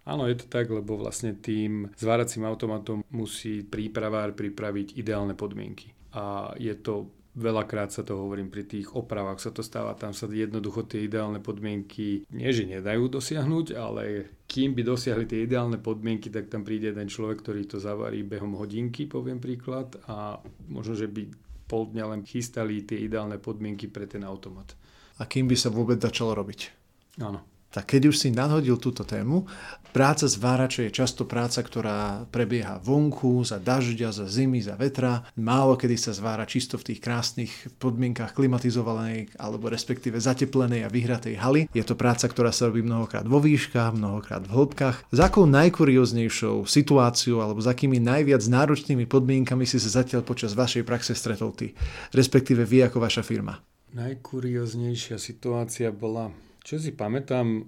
Áno, 0.07 0.23
je 0.23 0.39
to 0.39 0.47
tak, 0.47 0.71
lebo 0.71 0.95
vlastne 0.95 1.35
tým 1.35 1.91
zváracím 1.99 2.47
automatom 2.47 3.03
musí 3.11 3.67
prípravár 3.67 4.31
pripraviť 4.31 4.95
ideálne 4.95 5.35
podmienky. 5.35 5.91
A 6.15 6.55
je 6.55 6.71
to 6.79 7.11
Veľakrát 7.37 7.93
sa 7.93 8.01
to 8.01 8.17
hovorím 8.17 8.49
pri 8.49 8.65
tých 8.65 8.97
opravách 8.97 9.37
sa 9.37 9.53
to 9.53 9.61
stáva, 9.61 9.93
tam 9.93 10.09
sa 10.09 10.25
jednoducho 10.25 10.89
tie 10.89 11.05
ideálne 11.05 11.37
podmienky 11.37 12.25
nie 12.33 12.49
že 12.49 12.65
nedajú 12.65 13.13
dosiahnuť, 13.13 13.77
ale 13.77 14.33
kým 14.49 14.73
by 14.73 14.81
dosiahli 14.81 15.29
tie 15.29 15.45
ideálne 15.45 15.77
podmienky, 15.77 16.33
tak 16.33 16.49
tam 16.49 16.65
príde 16.65 16.89
jeden 16.89 17.05
človek, 17.05 17.45
ktorý 17.45 17.69
to 17.69 17.77
zavarí 17.77 18.25
behom 18.25 18.57
hodinky, 18.57 19.05
poviem 19.05 19.37
príklad, 19.37 20.01
a 20.09 20.41
možno, 20.65 20.97
že 20.97 21.05
by 21.05 21.29
pol 21.69 21.93
dňa 21.93 22.17
len 22.17 22.21
chystali 22.25 22.81
tie 22.81 23.05
ideálne 23.05 23.37
podmienky 23.37 23.85
pre 23.85 24.09
ten 24.09 24.25
automat. 24.25 24.73
A 25.21 25.29
kým 25.29 25.45
by 25.45 25.53
sa 25.53 25.69
vôbec 25.69 26.01
začalo 26.01 26.33
robiť? 26.33 26.73
Áno. 27.21 27.56
Tak 27.77 27.93
keď 27.93 28.09
už 28.09 28.17
si 28.17 28.33
nadhodil 28.33 28.81
túto 28.81 29.05
tému, 29.05 29.45
práca 29.93 30.25
zvárača 30.25 30.89
je 30.89 30.97
často 30.97 31.29
práca, 31.29 31.61
ktorá 31.61 32.25
prebieha 32.33 32.81
vonku, 32.81 33.45
za 33.45 33.61
dažďa, 33.61 34.17
za 34.17 34.25
zimy, 34.25 34.65
za 34.65 34.73
vetra. 34.73 35.29
Málo 35.37 35.77
kedy 35.77 35.93
sa 35.93 36.09
zvára 36.09 36.49
čisto 36.49 36.81
v 36.81 36.89
tých 36.89 37.05
krásnych 37.05 37.53
podmienkach 37.77 38.33
klimatizovanej 38.33 39.29
alebo 39.37 39.69
respektíve 39.69 40.17
zateplenej 40.17 40.89
a 40.89 40.89
vyhratej 40.89 41.37
haly. 41.37 41.69
Je 41.69 41.85
to 41.85 41.93
práca, 41.93 42.25
ktorá 42.25 42.49
sa 42.49 42.65
robí 42.65 42.81
mnohokrát 42.81 43.29
vo 43.29 43.37
výškach, 43.37 43.93
mnohokrát 43.93 44.41
v 44.49 44.57
hĺbkach. 44.57 45.13
S 45.13 45.19
akou 45.21 45.45
najkurióznejšou 45.45 46.65
situáciou 46.65 47.45
alebo 47.45 47.61
s 47.61 47.69
akými 47.69 48.01
najviac 48.01 48.41
náročnými 48.41 49.05
podmienkami 49.05 49.69
si 49.69 49.77
sa 49.77 50.01
zatiaľ 50.01 50.25
počas 50.25 50.57
vašej 50.57 50.81
praxe 50.81 51.13
stretol 51.13 51.53
ty, 51.53 51.77
respektíve 52.17 52.65
vy 52.65 52.89
ako 52.89 53.05
vaša 53.05 53.21
firma? 53.21 53.61
Najkurióznejšia 53.93 55.21
situácia 55.21 55.93
bola 55.93 56.33
čo 56.67 56.75
si 56.75 56.91
pamätám, 56.91 57.63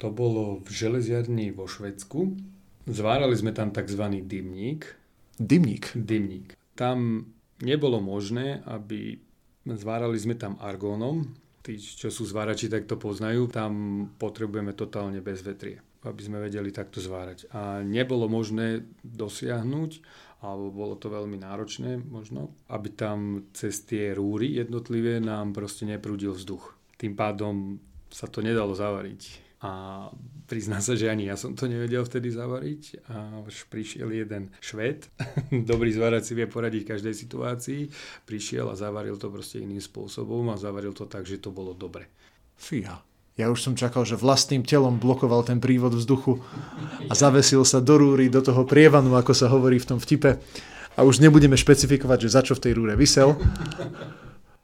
to 0.00 0.08
bolo 0.08 0.64
v 0.64 0.68
železiarni 0.72 1.52
vo 1.52 1.68
Švedsku. 1.68 2.32
Zvárali 2.88 3.36
sme 3.36 3.52
tam 3.52 3.68
tzv. 3.76 4.24
dymník. 4.24 4.88
Dymník? 5.36 5.92
Dymník. 5.92 6.56
Tam 6.72 7.28
nebolo 7.60 8.00
možné, 8.00 8.64
aby 8.64 9.20
zvárali 9.68 10.16
sme 10.16 10.40
tam 10.40 10.56
argónom. 10.64 11.28
Tí, 11.60 11.76
čo 11.76 12.08
sú 12.08 12.24
zvárači, 12.24 12.72
tak 12.72 12.88
to 12.88 12.96
poznajú. 12.96 13.52
Tam 13.52 13.72
potrebujeme 14.16 14.72
totálne 14.72 15.20
bez 15.20 15.44
vetrie, 15.44 15.84
aby 16.08 16.20
sme 16.24 16.40
vedeli 16.40 16.72
takto 16.72 17.04
zvárať. 17.04 17.52
A 17.52 17.84
nebolo 17.84 18.32
možné 18.32 18.88
dosiahnuť, 19.04 20.00
alebo 20.40 20.72
bolo 20.72 20.94
to 20.96 21.12
veľmi 21.12 21.36
náročné 21.36 22.00
možno, 22.00 22.56
aby 22.72 22.88
tam 22.96 23.50
cez 23.52 23.84
tie 23.84 24.16
rúry 24.16 24.56
jednotlivé 24.56 25.20
nám 25.20 25.52
proste 25.52 25.84
neprúdil 25.84 26.32
vzduch. 26.32 26.72
Tým 26.96 27.12
pádom 27.12 27.76
sa 28.12 28.26
to 28.26 28.40
nedalo 28.40 28.72
zavariť. 28.72 29.48
A 29.58 30.06
prizná 30.46 30.78
sa, 30.78 30.94
že 30.94 31.10
ani 31.10 31.26
ja 31.26 31.34
som 31.34 31.58
to 31.58 31.66
nevedel 31.66 32.06
vtedy 32.06 32.30
zavariť 32.30 33.10
a 33.10 33.42
už 33.42 33.66
prišiel 33.66 34.06
jeden 34.14 34.54
šved, 34.62 35.10
dobrý 35.70 35.90
zvárač 35.90 36.30
si 36.30 36.38
vie 36.38 36.46
poradiť 36.46 36.86
v 36.86 36.90
každej 36.94 37.14
situácii, 37.14 37.80
prišiel 38.22 38.70
a 38.70 38.78
zavaril 38.78 39.18
to 39.18 39.26
proste 39.34 39.58
iným 39.58 39.82
spôsobom 39.82 40.46
a 40.54 40.60
zavaril 40.60 40.94
to 40.94 41.10
tak, 41.10 41.26
že 41.26 41.42
to 41.42 41.50
bolo 41.50 41.74
dobre. 41.74 42.06
Fíha. 42.54 43.02
Ja 43.38 43.54
už 43.54 43.62
som 43.62 43.78
čakal, 43.78 44.02
že 44.02 44.18
vlastným 44.18 44.66
telom 44.66 44.98
blokoval 44.98 45.46
ten 45.46 45.62
prívod 45.62 45.94
vzduchu 45.94 46.42
a 47.06 47.14
zavesil 47.14 47.62
sa 47.62 47.78
do 47.78 47.94
rúry, 47.94 48.26
do 48.26 48.42
toho 48.42 48.66
prievanu, 48.66 49.14
ako 49.14 49.30
sa 49.30 49.46
hovorí 49.46 49.78
v 49.78 49.94
tom 49.94 49.98
vtipe. 50.02 50.42
A 50.98 51.06
už 51.06 51.22
nebudeme 51.22 51.54
špecifikovať, 51.54 52.26
že 52.26 52.34
za 52.34 52.42
čo 52.42 52.58
v 52.58 52.62
tej 52.66 52.72
rúre 52.74 52.98
vysel. 52.98 53.38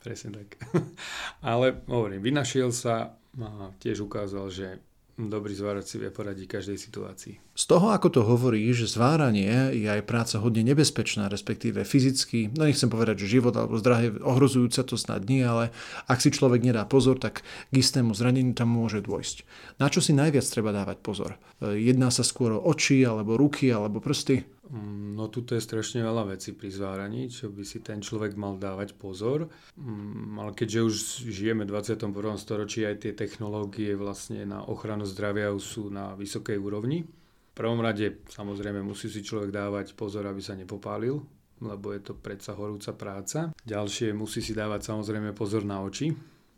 Presne 0.02 0.42
tak. 0.42 0.58
Ale 1.54 1.86
hovorím, 1.86 2.18
vynašiel 2.18 2.74
sa, 2.74 3.14
a 3.43 3.75
tiež 3.83 4.07
ukázal, 4.07 4.47
že 4.50 4.79
dobrý 5.19 5.55
zvárač 5.55 5.87
si 5.91 5.97
vie 5.99 6.11
poradiť 6.11 6.47
každej 6.47 6.79
situácii. 6.79 7.35
Z 7.54 7.70
toho, 7.70 7.94
ako 7.94 8.11
to 8.11 8.20
hovoríš, 8.26 8.90
zváranie 8.90 9.70
je 9.78 9.87
aj 9.87 10.02
práca 10.02 10.42
hodne 10.42 10.66
nebezpečná, 10.66 11.30
respektíve 11.30 11.87
fyzicky, 11.87 12.50
no 12.50 12.66
nechcem 12.66 12.90
povedať, 12.90 13.23
že 13.23 13.38
život 13.38 13.54
alebo 13.54 13.78
zdravie 13.78 14.18
ohrozujúce 14.18 14.82
to 14.82 14.99
snad 14.99 15.30
nie, 15.30 15.46
ale 15.46 15.70
ak 16.11 16.18
si 16.18 16.34
človek 16.34 16.66
nedá 16.66 16.82
pozor, 16.82 17.14
tak 17.23 17.46
k 17.70 17.75
istému 17.78 18.11
zraneniu 18.11 18.58
tam 18.58 18.75
môže 18.75 19.06
dôjsť. 19.06 19.46
Na 19.78 19.87
čo 19.87 20.02
si 20.02 20.11
najviac 20.11 20.42
treba 20.50 20.75
dávať 20.75 20.99
pozor? 20.99 21.38
Jedná 21.62 22.11
sa 22.11 22.26
skôr 22.26 22.58
o 22.58 22.64
oči, 22.66 23.06
alebo 23.06 23.38
ruky, 23.38 23.70
alebo 23.70 24.02
prsty? 24.02 24.42
Mm, 24.75 25.14
no 25.14 25.30
tu 25.30 25.46
je 25.46 25.62
strašne 25.62 26.02
veľa 26.02 26.34
vecí 26.34 26.50
pri 26.58 26.75
zváraní, 26.75 27.30
čo 27.30 27.54
by 27.54 27.62
si 27.62 27.78
ten 27.78 28.02
človek 28.02 28.34
mal 28.34 28.58
dávať 28.58 28.99
pozor. 28.99 29.46
Mm, 29.78 30.42
ale 30.42 30.50
keďže 30.58 30.80
už 30.82 30.94
žijeme 31.30 31.62
v 31.62 31.70
21. 31.70 32.11
storočí, 32.34 32.82
aj 32.82 33.06
tie 33.06 33.14
technológie 33.14 33.94
vlastne 33.94 34.42
na 34.42 34.66
ochranu 34.66 35.06
zdravia 35.06 35.54
sú 35.62 35.87
na 35.94 36.18
vysokej 36.18 36.58
úrovni. 36.58 37.06
Prvom 37.54 37.78
rade 37.78 38.26
samozrejme 38.26 38.82
musí 38.82 39.06
si 39.06 39.23
človek 39.23 39.54
dávať 39.54 39.94
pozor, 39.94 40.26
aby 40.26 40.42
sa 40.42 40.58
nepopálil, 40.58 41.23
lebo 41.62 41.94
je 41.94 42.02
to 42.02 42.18
predsa 42.18 42.58
horúca 42.58 42.90
práca. 42.99 43.54
Ďalšie 43.62 44.11
musí 44.11 44.42
si 44.42 44.58
dávať 44.58 44.90
samozrejme 44.90 45.30
pozor 45.30 45.62
na 45.62 45.78
oči, 45.78 46.11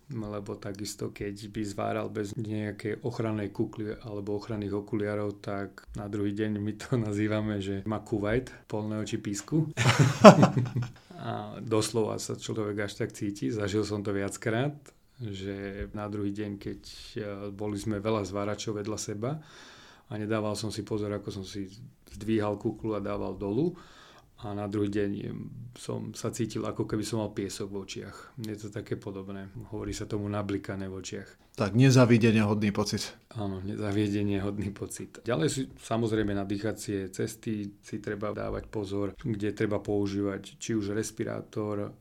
lebo 0.09 0.57
takisto 0.57 1.13
keď 1.13 1.53
by 1.53 1.63
zváral 1.69 2.09
bez 2.09 2.33
nejakej 2.33 3.05
ochrannej 3.05 3.53
kukly 3.53 3.93
alebo 4.09 4.41
ochranných 4.41 4.73
okuliarov, 4.73 5.45
tak 5.45 5.85
na 6.01 6.09
druhý 6.09 6.33
deň 6.33 6.65
my 6.65 6.73
to 6.81 6.97
nazývame, 7.07 7.61
že 7.61 7.85
má 7.85 8.01
kuvajt, 8.01 8.65
polné 8.65 8.97
oči 8.97 9.21
písku. 9.21 9.69
a 11.17 11.59
doslova 11.61 12.17
sa 12.17 12.41
človek 12.41 12.89
až 12.89 13.05
tak 13.05 13.13
cíti, 13.13 13.53
zažil 13.53 13.85
som 13.85 14.01
to 14.01 14.17
viackrát, 14.17 14.73
že 15.17 15.89
na 15.97 16.09
druhý 16.13 16.33
deň, 16.33 16.53
keď 16.61 16.81
e, 16.85 17.21
boli 17.49 17.81
sme 17.81 18.05
veľa 18.05 18.23
zváračov 18.29 18.77
vedľa 18.77 18.99
seba 19.01 19.41
a 20.07 20.13
nedával 20.15 20.55
som 20.55 20.71
si 20.71 20.87
pozor, 20.87 21.11
ako 21.11 21.29
som 21.31 21.45
si 21.45 21.67
zdvíhal 22.15 22.57
kuklu 22.57 22.95
a 22.95 23.03
dával 23.03 23.35
dolu, 23.35 23.75
a 24.45 24.53
na 24.53 24.69
druhý 24.69 24.93
deň 24.93 25.11
som 25.73 26.13
sa 26.13 26.29
cítil, 26.29 26.69
ako 26.69 26.85
keby 26.85 27.01
som 27.09 27.25
mal 27.25 27.33
piesok 27.33 27.73
v 27.73 27.77
očiach. 27.89 28.17
Je 28.45 28.57
to 28.61 28.69
také 28.69 29.01
podobné. 29.01 29.49
Hovorí 29.73 29.97
sa 29.97 30.05
tomu 30.05 30.29
nablikané 30.29 30.93
v 30.93 31.01
očiach. 31.01 31.57
Tak 31.57 31.73
nezavidenia 31.73 32.45
hodný 32.45 32.69
pocit. 32.69 33.17
Áno, 33.33 33.65
nezaviedenie 33.65 34.45
hodný 34.45 34.77
pocit. 34.77 35.25
Ďalej 35.25 35.49
sú 35.49 35.61
samozrejme 35.81 36.37
na 36.37 36.45
dýchacie 36.45 37.09
cesty 37.09 37.81
si 37.81 37.97
treba 37.97 38.37
dávať 38.37 38.69
pozor, 38.69 39.17
kde 39.17 39.57
treba 39.57 39.81
používať 39.81 40.61
či 40.61 40.77
už 40.77 40.93
respirátor, 40.93 41.97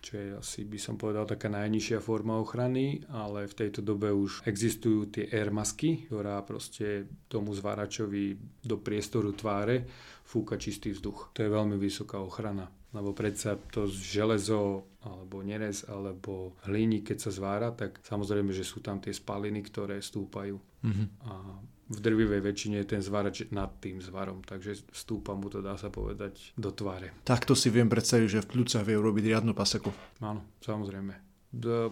čo 0.00 0.12
je 0.16 0.28
asi 0.40 0.60
by 0.64 0.78
som 0.80 0.96
povedal 0.96 1.28
taká 1.28 1.52
najnižšia 1.52 2.00
forma 2.00 2.40
ochrany, 2.40 3.04
ale 3.12 3.44
v 3.44 3.54
tejto 3.54 3.84
dobe 3.84 4.08
už 4.10 4.48
existujú 4.48 5.12
tie 5.12 5.28
air 5.28 5.52
masky, 5.52 6.08
ktorá 6.08 6.40
proste 6.42 7.06
tomu 7.28 7.52
zváračovi 7.52 8.40
do 8.64 8.80
priestoru 8.80 9.36
tváre 9.36 9.84
fúka 10.24 10.56
čistý 10.56 10.96
vzduch. 10.96 11.36
To 11.36 11.44
je 11.44 11.50
veľmi 11.52 11.76
vysoká 11.76 12.18
ochrana, 12.18 12.72
lebo 12.96 13.12
predsa 13.12 13.60
to 13.70 13.86
železo 13.86 14.88
alebo 15.00 15.40
nerez 15.40 15.84
alebo 15.88 16.56
hliník, 16.68 17.12
keď 17.12 17.18
sa 17.18 17.30
zvára, 17.32 17.68
tak 17.72 18.00
samozrejme, 18.04 18.52
že 18.52 18.64
sú 18.64 18.84
tam 18.84 19.00
tie 19.00 19.12
spaliny, 19.12 19.64
ktoré 19.64 20.00
stúpajú. 20.00 20.56
Mm-hmm. 20.84 21.06
A 21.28 21.34
v 21.90 21.98
drvivej 21.98 22.40
väčšine 22.46 22.78
je 22.80 22.86
ten 22.86 23.02
zvárač 23.02 23.50
nad 23.50 23.74
tým 23.82 23.98
zvarom, 23.98 24.46
takže 24.46 24.86
stúpa 24.94 25.34
mu 25.34 25.50
to, 25.50 25.58
dá 25.58 25.74
sa 25.74 25.90
povedať, 25.90 26.54
do 26.54 26.70
tváre. 26.70 27.10
Takto 27.26 27.58
si 27.58 27.66
viem 27.66 27.90
predstaviť, 27.90 28.28
že 28.30 28.42
v 28.46 28.50
pľúcach 28.54 28.86
vie 28.86 28.94
urobiť 28.94 29.34
riadnu 29.34 29.50
paseku. 29.50 29.90
Áno, 30.22 30.46
samozrejme. 30.62 31.28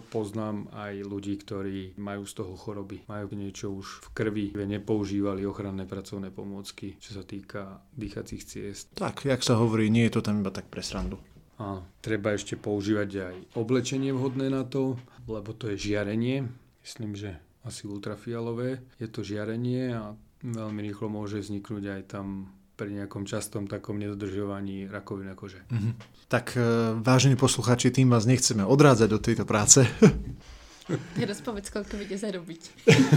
Poznám 0.07 0.71
aj 0.71 1.03
ľudí, 1.03 1.35
ktorí 1.35 1.99
majú 1.99 2.23
z 2.23 2.31
toho 2.31 2.55
choroby, 2.55 3.03
majú 3.11 3.35
niečo 3.35 3.75
už 3.75 4.07
v 4.07 4.07
krvi, 4.15 4.45
nepoužívali 4.55 5.43
ochranné 5.43 5.83
pracovné 5.83 6.31
pomôcky, 6.31 6.95
čo 6.95 7.19
sa 7.19 7.27
týka 7.27 7.83
dýchacích 7.91 8.43
ciest. 8.47 8.95
Tak, 8.95 9.27
jak 9.27 9.43
sa 9.43 9.59
hovorí, 9.59 9.91
nie 9.91 10.07
je 10.07 10.15
to 10.15 10.23
tam 10.23 10.39
iba 10.39 10.55
tak 10.55 10.71
pre 10.71 10.79
srandu. 10.79 11.19
Áno, 11.59 11.83
treba 11.99 12.31
ešte 12.31 12.55
používať 12.55 13.09
aj 13.19 13.35
oblečenie 13.59 14.15
vhodné 14.15 14.47
na 14.47 14.63
to, 14.63 14.95
lebo 15.27 15.51
to 15.51 15.67
je 15.75 15.91
žiarenie. 15.91 16.47
Myslím, 16.79 17.19
že 17.19 17.35
asi 17.65 17.87
ultrafialové. 17.87 18.83
Je 18.99 19.07
to 19.11 19.25
žiarenie 19.25 19.91
a 19.95 20.15
veľmi 20.43 20.79
rýchlo 20.85 21.11
môže 21.11 21.43
vzniknúť 21.43 21.83
aj 21.99 22.01
tam 22.07 22.55
pri 22.79 22.95
nejakom 22.95 23.27
častom 23.27 23.67
takom 23.67 23.99
nedodržovaní 23.99 24.87
rakovina 24.87 25.35
kože. 25.35 25.67
Mm-hmm. 25.67 25.93
Tak 26.31 26.55
e, 26.55 26.63
vážení 27.03 27.35
poslucháči, 27.35 27.91
tým 27.91 28.07
vás 28.07 28.23
nechceme 28.23 28.63
odrádzať 28.63 29.07
do 29.11 29.19
tejto 29.19 29.43
práce. 29.43 29.83
Teraz 31.19 31.39
povedz, 31.45 31.69
koľko 31.69 32.01
bude 32.01 32.15
zarobiť. 32.17 32.61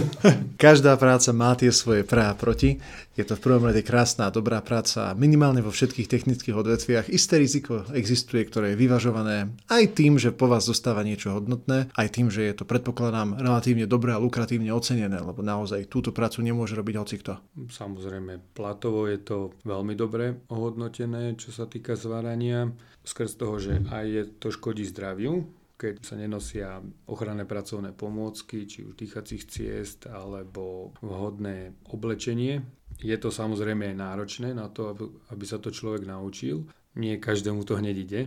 Každá 0.63 0.95
práca 0.95 1.33
má 1.33 1.57
tie 1.57 1.73
svoje 1.73 2.05
pre 2.05 2.23
a 2.23 2.33
proti. 2.37 2.77
Je 3.13 3.25
to 3.25 3.37
v 3.37 3.43
prvom 3.45 3.69
rade 3.69 3.81
krásna 3.85 4.29
a 4.29 4.33
dobrá 4.33 4.61
práca. 4.61 5.13
Minimálne 5.13 5.61
vo 5.61 5.69
všetkých 5.69 6.09
technických 6.09 6.55
odvetviach 6.57 7.07
isté 7.13 7.37
riziko 7.37 7.85
existuje, 7.93 8.41
ktoré 8.45 8.73
je 8.73 8.81
vyvažované 8.81 9.53
aj 9.69 9.83
tým, 9.93 10.17
že 10.17 10.33
po 10.33 10.49
vás 10.49 10.65
zostáva 10.65 11.05
niečo 11.05 11.33
hodnotné, 11.33 11.93
aj 11.93 12.07
tým, 12.09 12.33
že 12.33 12.45
je 12.49 12.53
to 12.57 12.65
predpokladám 12.65 13.37
relatívne 13.37 13.85
dobré 13.85 14.17
a 14.17 14.21
lukratívne 14.21 14.73
ocenené, 14.73 15.21
lebo 15.21 15.45
naozaj 15.45 15.89
túto 15.89 16.09
prácu 16.09 16.41
nemôže 16.41 16.73
robiť 16.73 16.95
hocikto. 16.97 17.37
Samozrejme, 17.69 18.57
platovo 18.57 19.05
je 19.05 19.21
to 19.21 19.53
veľmi 19.61 19.93
dobre 19.93 20.41
ohodnotené, 20.49 21.37
čo 21.37 21.53
sa 21.53 21.69
týka 21.69 21.93
zvárania, 21.93 22.73
skrz 23.03 23.31
toho, 23.37 23.59
že 23.61 23.83
aj 23.93 24.05
je 24.09 24.23
to 24.39 24.47
škodí 24.49 24.87
zdraviu, 24.89 25.45
keď 25.83 25.99
sa 25.99 26.15
nenosia 26.15 26.79
ochranné 27.11 27.43
pracovné 27.43 27.91
pomôcky, 27.91 28.63
či 28.63 28.87
už 28.87 28.95
dýchacích 28.95 29.43
ciest, 29.51 30.07
alebo 30.07 30.95
vhodné 31.03 31.75
oblečenie. 31.91 32.63
Je 33.03 33.17
to 33.19 33.27
samozrejme 33.27 33.91
náročné 33.91 34.55
na 34.55 34.71
to, 34.71 34.95
aby 35.27 35.43
sa 35.43 35.59
to 35.59 35.75
človek 35.75 36.07
naučil. 36.07 36.63
Nie 36.95 37.19
každému 37.19 37.67
to 37.67 37.75
hneď 37.75 37.95
ide. 37.99 38.21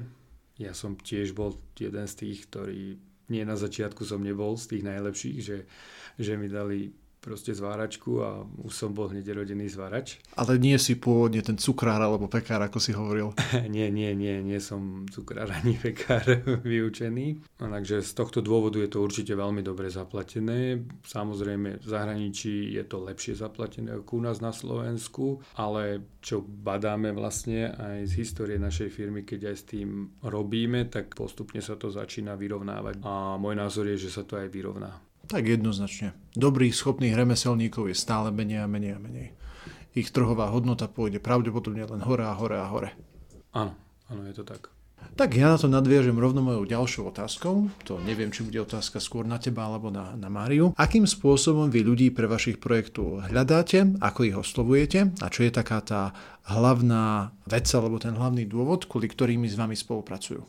Ja 0.60 0.76
som 0.76 1.00
tiež 1.00 1.32
bol 1.32 1.56
jeden 1.80 2.04
z 2.04 2.14
tých, 2.20 2.44
ktorý 2.52 3.00
nie 3.32 3.42
na 3.48 3.56
začiatku 3.56 4.04
som 4.04 4.20
nebol 4.20 4.60
z 4.60 4.76
tých 4.76 4.84
najlepších, 4.84 5.38
že, 5.40 5.58
že 6.20 6.32
mi 6.36 6.52
dali 6.52 6.92
proste 7.26 7.50
zváračku 7.50 8.22
a 8.22 8.46
už 8.62 8.70
som 8.70 8.94
bol 8.94 9.10
hneď 9.10 9.42
rodený 9.42 9.66
zvárač. 9.66 10.22
Ale 10.38 10.62
nie 10.62 10.78
si 10.78 10.94
pôvodne 10.94 11.42
ten 11.42 11.58
cukrár 11.58 11.98
alebo 11.98 12.30
pekár, 12.30 12.62
ako 12.62 12.78
si 12.78 12.94
hovoril. 12.94 13.34
nie, 13.74 13.90
nie, 13.90 14.14
nie, 14.14 14.38
nie 14.46 14.62
som 14.62 15.02
cukrár 15.10 15.50
ani 15.50 15.74
pekár 15.74 16.22
vyučený. 16.70 17.42
A 17.58 17.66
takže 17.66 18.06
z 18.06 18.12
tohto 18.14 18.38
dôvodu 18.38 18.78
je 18.78 18.86
to 18.86 19.02
určite 19.02 19.34
veľmi 19.34 19.66
dobre 19.66 19.90
zaplatené. 19.90 20.86
Samozrejme 21.02 21.82
v 21.82 21.86
zahraničí 21.86 22.70
je 22.78 22.86
to 22.86 23.02
lepšie 23.02 23.34
zaplatené 23.34 23.98
ako 23.98 24.22
u 24.22 24.22
nás 24.22 24.38
na 24.38 24.54
Slovensku, 24.54 25.42
ale 25.58 26.14
čo 26.22 26.46
badáme 26.46 27.10
vlastne 27.10 27.74
aj 27.74 28.06
z 28.06 28.12
histórie 28.22 28.58
našej 28.62 28.94
firmy, 28.94 29.26
keď 29.26 29.50
aj 29.50 29.56
s 29.56 29.64
tým 29.66 30.14
robíme, 30.22 30.86
tak 30.86 31.18
postupne 31.18 31.58
sa 31.58 31.74
to 31.74 31.90
začína 31.90 32.38
vyrovnávať. 32.38 33.02
A 33.02 33.34
môj 33.34 33.58
názor 33.58 33.90
je, 33.90 34.06
že 34.06 34.14
sa 34.14 34.22
to 34.22 34.38
aj 34.38 34.46
vyrovná. 34.52 34.94
Tak 35.26 35.42
jednoznačne. 35.42 36.14
Dobrých, 36.38 36.70
schopných 36.70 37.18
remeselníkov 37.18 37.90
je 37.90 37.96
stále 37.98 38.30
menej 38.30 38.62
a 38.62 38.70
menej 38.70 38.94
a 38.94 39.02
menej. 39.02 39.28
Ich 39.96 40.14
trhová 40.14 40.52
hodnota 40.54 40.86
pôjde 40.86 41.18
pravdepodobne 41.18 41.82
len 41.82 42.00
hore 42.04 42.22
a 42.22 42.36
hore 42.36 42.56
a 42.60 42.68
hore. 42.70 42.94
Áno, 43.50 43.74
áno, 44.06 44.22
je 44.28 44.34
to 44.38 44.44
tak. 44.46 44.70
Tak 45.16 45.32
ja 45.32 45.54
na 45.54 45.56
to 45.56 45.70
nadviažem 45.70 46.18
rovno 46.18 46.44
mojou 46.44 46.68
ďalšou 46.68 47.08
otázkou. 47.08 47.72
To 47.88 47.96
neviem, 48.04 48.28
či 48.28 48.44
bude 48.44 48.60
otázka 48.60 49.00
skôr 49.00 49.24
na 49.24 49.40
teba 49.40 49.64
alebo 49.64 49.88
na, 49.88 50.12
na 50.12 50.28
Máriu. 50.28 50.76
Akým 50.76 51.08
spôsobom 51.08 51.72
vy 51.72 51.80
ľudí 51.86 52.08
pre 52.12 52.28
vašich 52.28 52.60
projektov 52.60 53.24
hľadáte, 53.24 53.96
ako 54.02 54.20
ich 54.28 54.36
oslovujete 54.36 55.16
a 55.22 55.26
čo 55.32 55.46
je 55.46 55.52
taká 55.54 55.80
tá 55.80 56.02
hlavná 56.52 57.32
vec 57.48 57.64
alebo 57.72 57.96
ten 57.96 58.12
hlavný 58.12 58.44
dôvod, 58.44 58.84
kvôli 58.84 59.08
ktorými 59.08 59.48
s 59.48 59.56
vami 59.56 59.78
spolupracujú? 59.78 60.44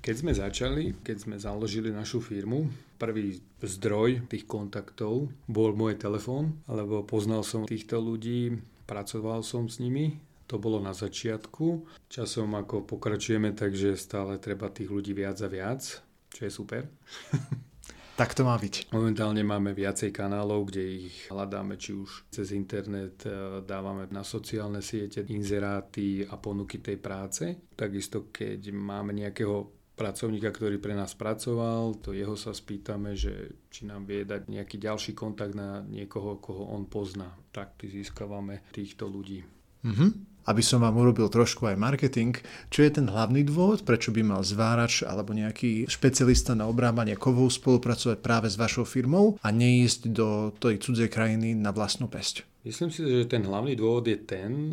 Keď 0.00 0.14
sme 0.16 0.32
začali, 0.36 0.96
keď 1.00 1.16
sme 1.16 1.36
založili 1.40 1.88
našu 1.88 2.20
firmu, 2.20 2.68
prvý 3.00 3.40
zdroj 3.64 4.28
tých 4.28 4.44
kontaktov 4.44 5.32
bol 5.48 5.72
môj 5.72 5.96
telefón, 5.96 6.60
lebo 6.68 7.00
poznal 7.00 7.40
som 7.40 7.64
týchto 7.64 7.96
ľudí, 7.96 8.60
pracoval 8.84 9.40
som 9.40 9.72
s 9.72 9.80
nimi, 9.80 10.20
to 10.44 10.60
bolo 10.60 10.82
na 10.82 10.92
začiatku. 10.92 11.86
Časom 12.10 12.52
ako 12.58 12.84
pokračujeme, 12.84 13.56
takže 13.56 13.96
stále 13.96 14.36
treba 14.36 14.68
tých 14.68 14.92
ľudí 14.92 15.16
viac 15.16 15.40
a 15.40 15.48
viac, 15.48 15.80
čo 16.28 16.40
je 16.44 16.52
super. 16.52 16.84
Tak 18.20 18.36
to 18.36 18.44
má 18.44 18.60
byť. 18.60 18.92
Momentálne 18.92 19.40
máme 19.40 19.72
viacej 19.72 20.12
kanálov, 20.12 20.68
kde 20.68 21.08
ich 21.08 21.32
hľadáme, 21.32 21.80
či 21.80 21.96
už 21.96 22.28
cez 22.28 22.52
internet, 22.52 23.24
e, 23.24 23.64
dávame 23.64 24.12
na 24.12 24.20
sociálne 24.20 24.84
siete 24.84 25.24
inzeráty 25.24 26.28
a 26.28 26.36
ponuky 26.36 26.84
tej 26.84 27.00
práce. 27.00 27.72
Takisto, 27.72 28.28
keď 28.28 28.76
máme 28.76 29.16
nejakého 29.16 29.79
pracovníka, 30.00 30.48
ktorý 30.48 30.80
pre 30.80 30.96
nás 30.96 31.12
pracoval, 31.12 32.00
to 32.00 32.16
jeho 32.16 32.32
sa 32.32 32.56
spýtame, 32.56 33.12
že 33.12 33.52
či 33.68 33.84
nám 33.84 34.08
vie 34.08 34.24
dať 34.24 34.48
nejaký 34.48 34.80
ďalší 34.80 35.12
kontakt 35.12 35.52
na 35.52 35.84
niekoho, 35.84 36.40
koho 36.40 36.72
on 36.72 36.88
pozná. 36.88 37.36
Tak 37.52 37.76
získavame 37.84 38.64
týchto 38.72 39.04
ľudí. 39.04 39.44
Mm-hmm. 39.84 40.10
Aby 40.48 40.64
som 40.64 40.80
vám 40.80 40.96
urobil 40.96 41.28
trošku 41.28 41.68
aj 41.68 41.76
marketing, 41.76 42.32
čo 42.72 42.80
je 42.80 42.96
ten 42.96 43.04
hlavný 43.04 43.44
dôvod, 43.44 43.84
prečo 43.84 44.08
by 44.08 44.24
mal 44.24 44.40
zvárač 44.40 45.04
alebo 45.04 45.36
nejaký 45.36 45.84
špecialista 45.84 46.56
na 46.56 46.64
obrábanie 46.64 47.12
kovov 47.20 47.52
spolupracovať 47.52 48.24
práve 48.24 48.48
s 48.48 48.56
vašou 48.56 48.88
firmou 48.88 49.36
a 49.44 49.48
neísť 49.52 50.08
do 50.08 50.48
tej 50.56 50.80
cudzej 50.80 51.12
krajiny 51.12 51.52
na 51.52 51.76
vlastnú 51.76 52.08
pesť? 52.08 52.48
Myslím 52.64 52.88
si, 52.88 53.04
že 53.04 53.28
ten 53.28 53.44
hlavný 53.44 53.76
dôvod 53.76 54.08
je 54.08 54.16
ten, 54.16 54.72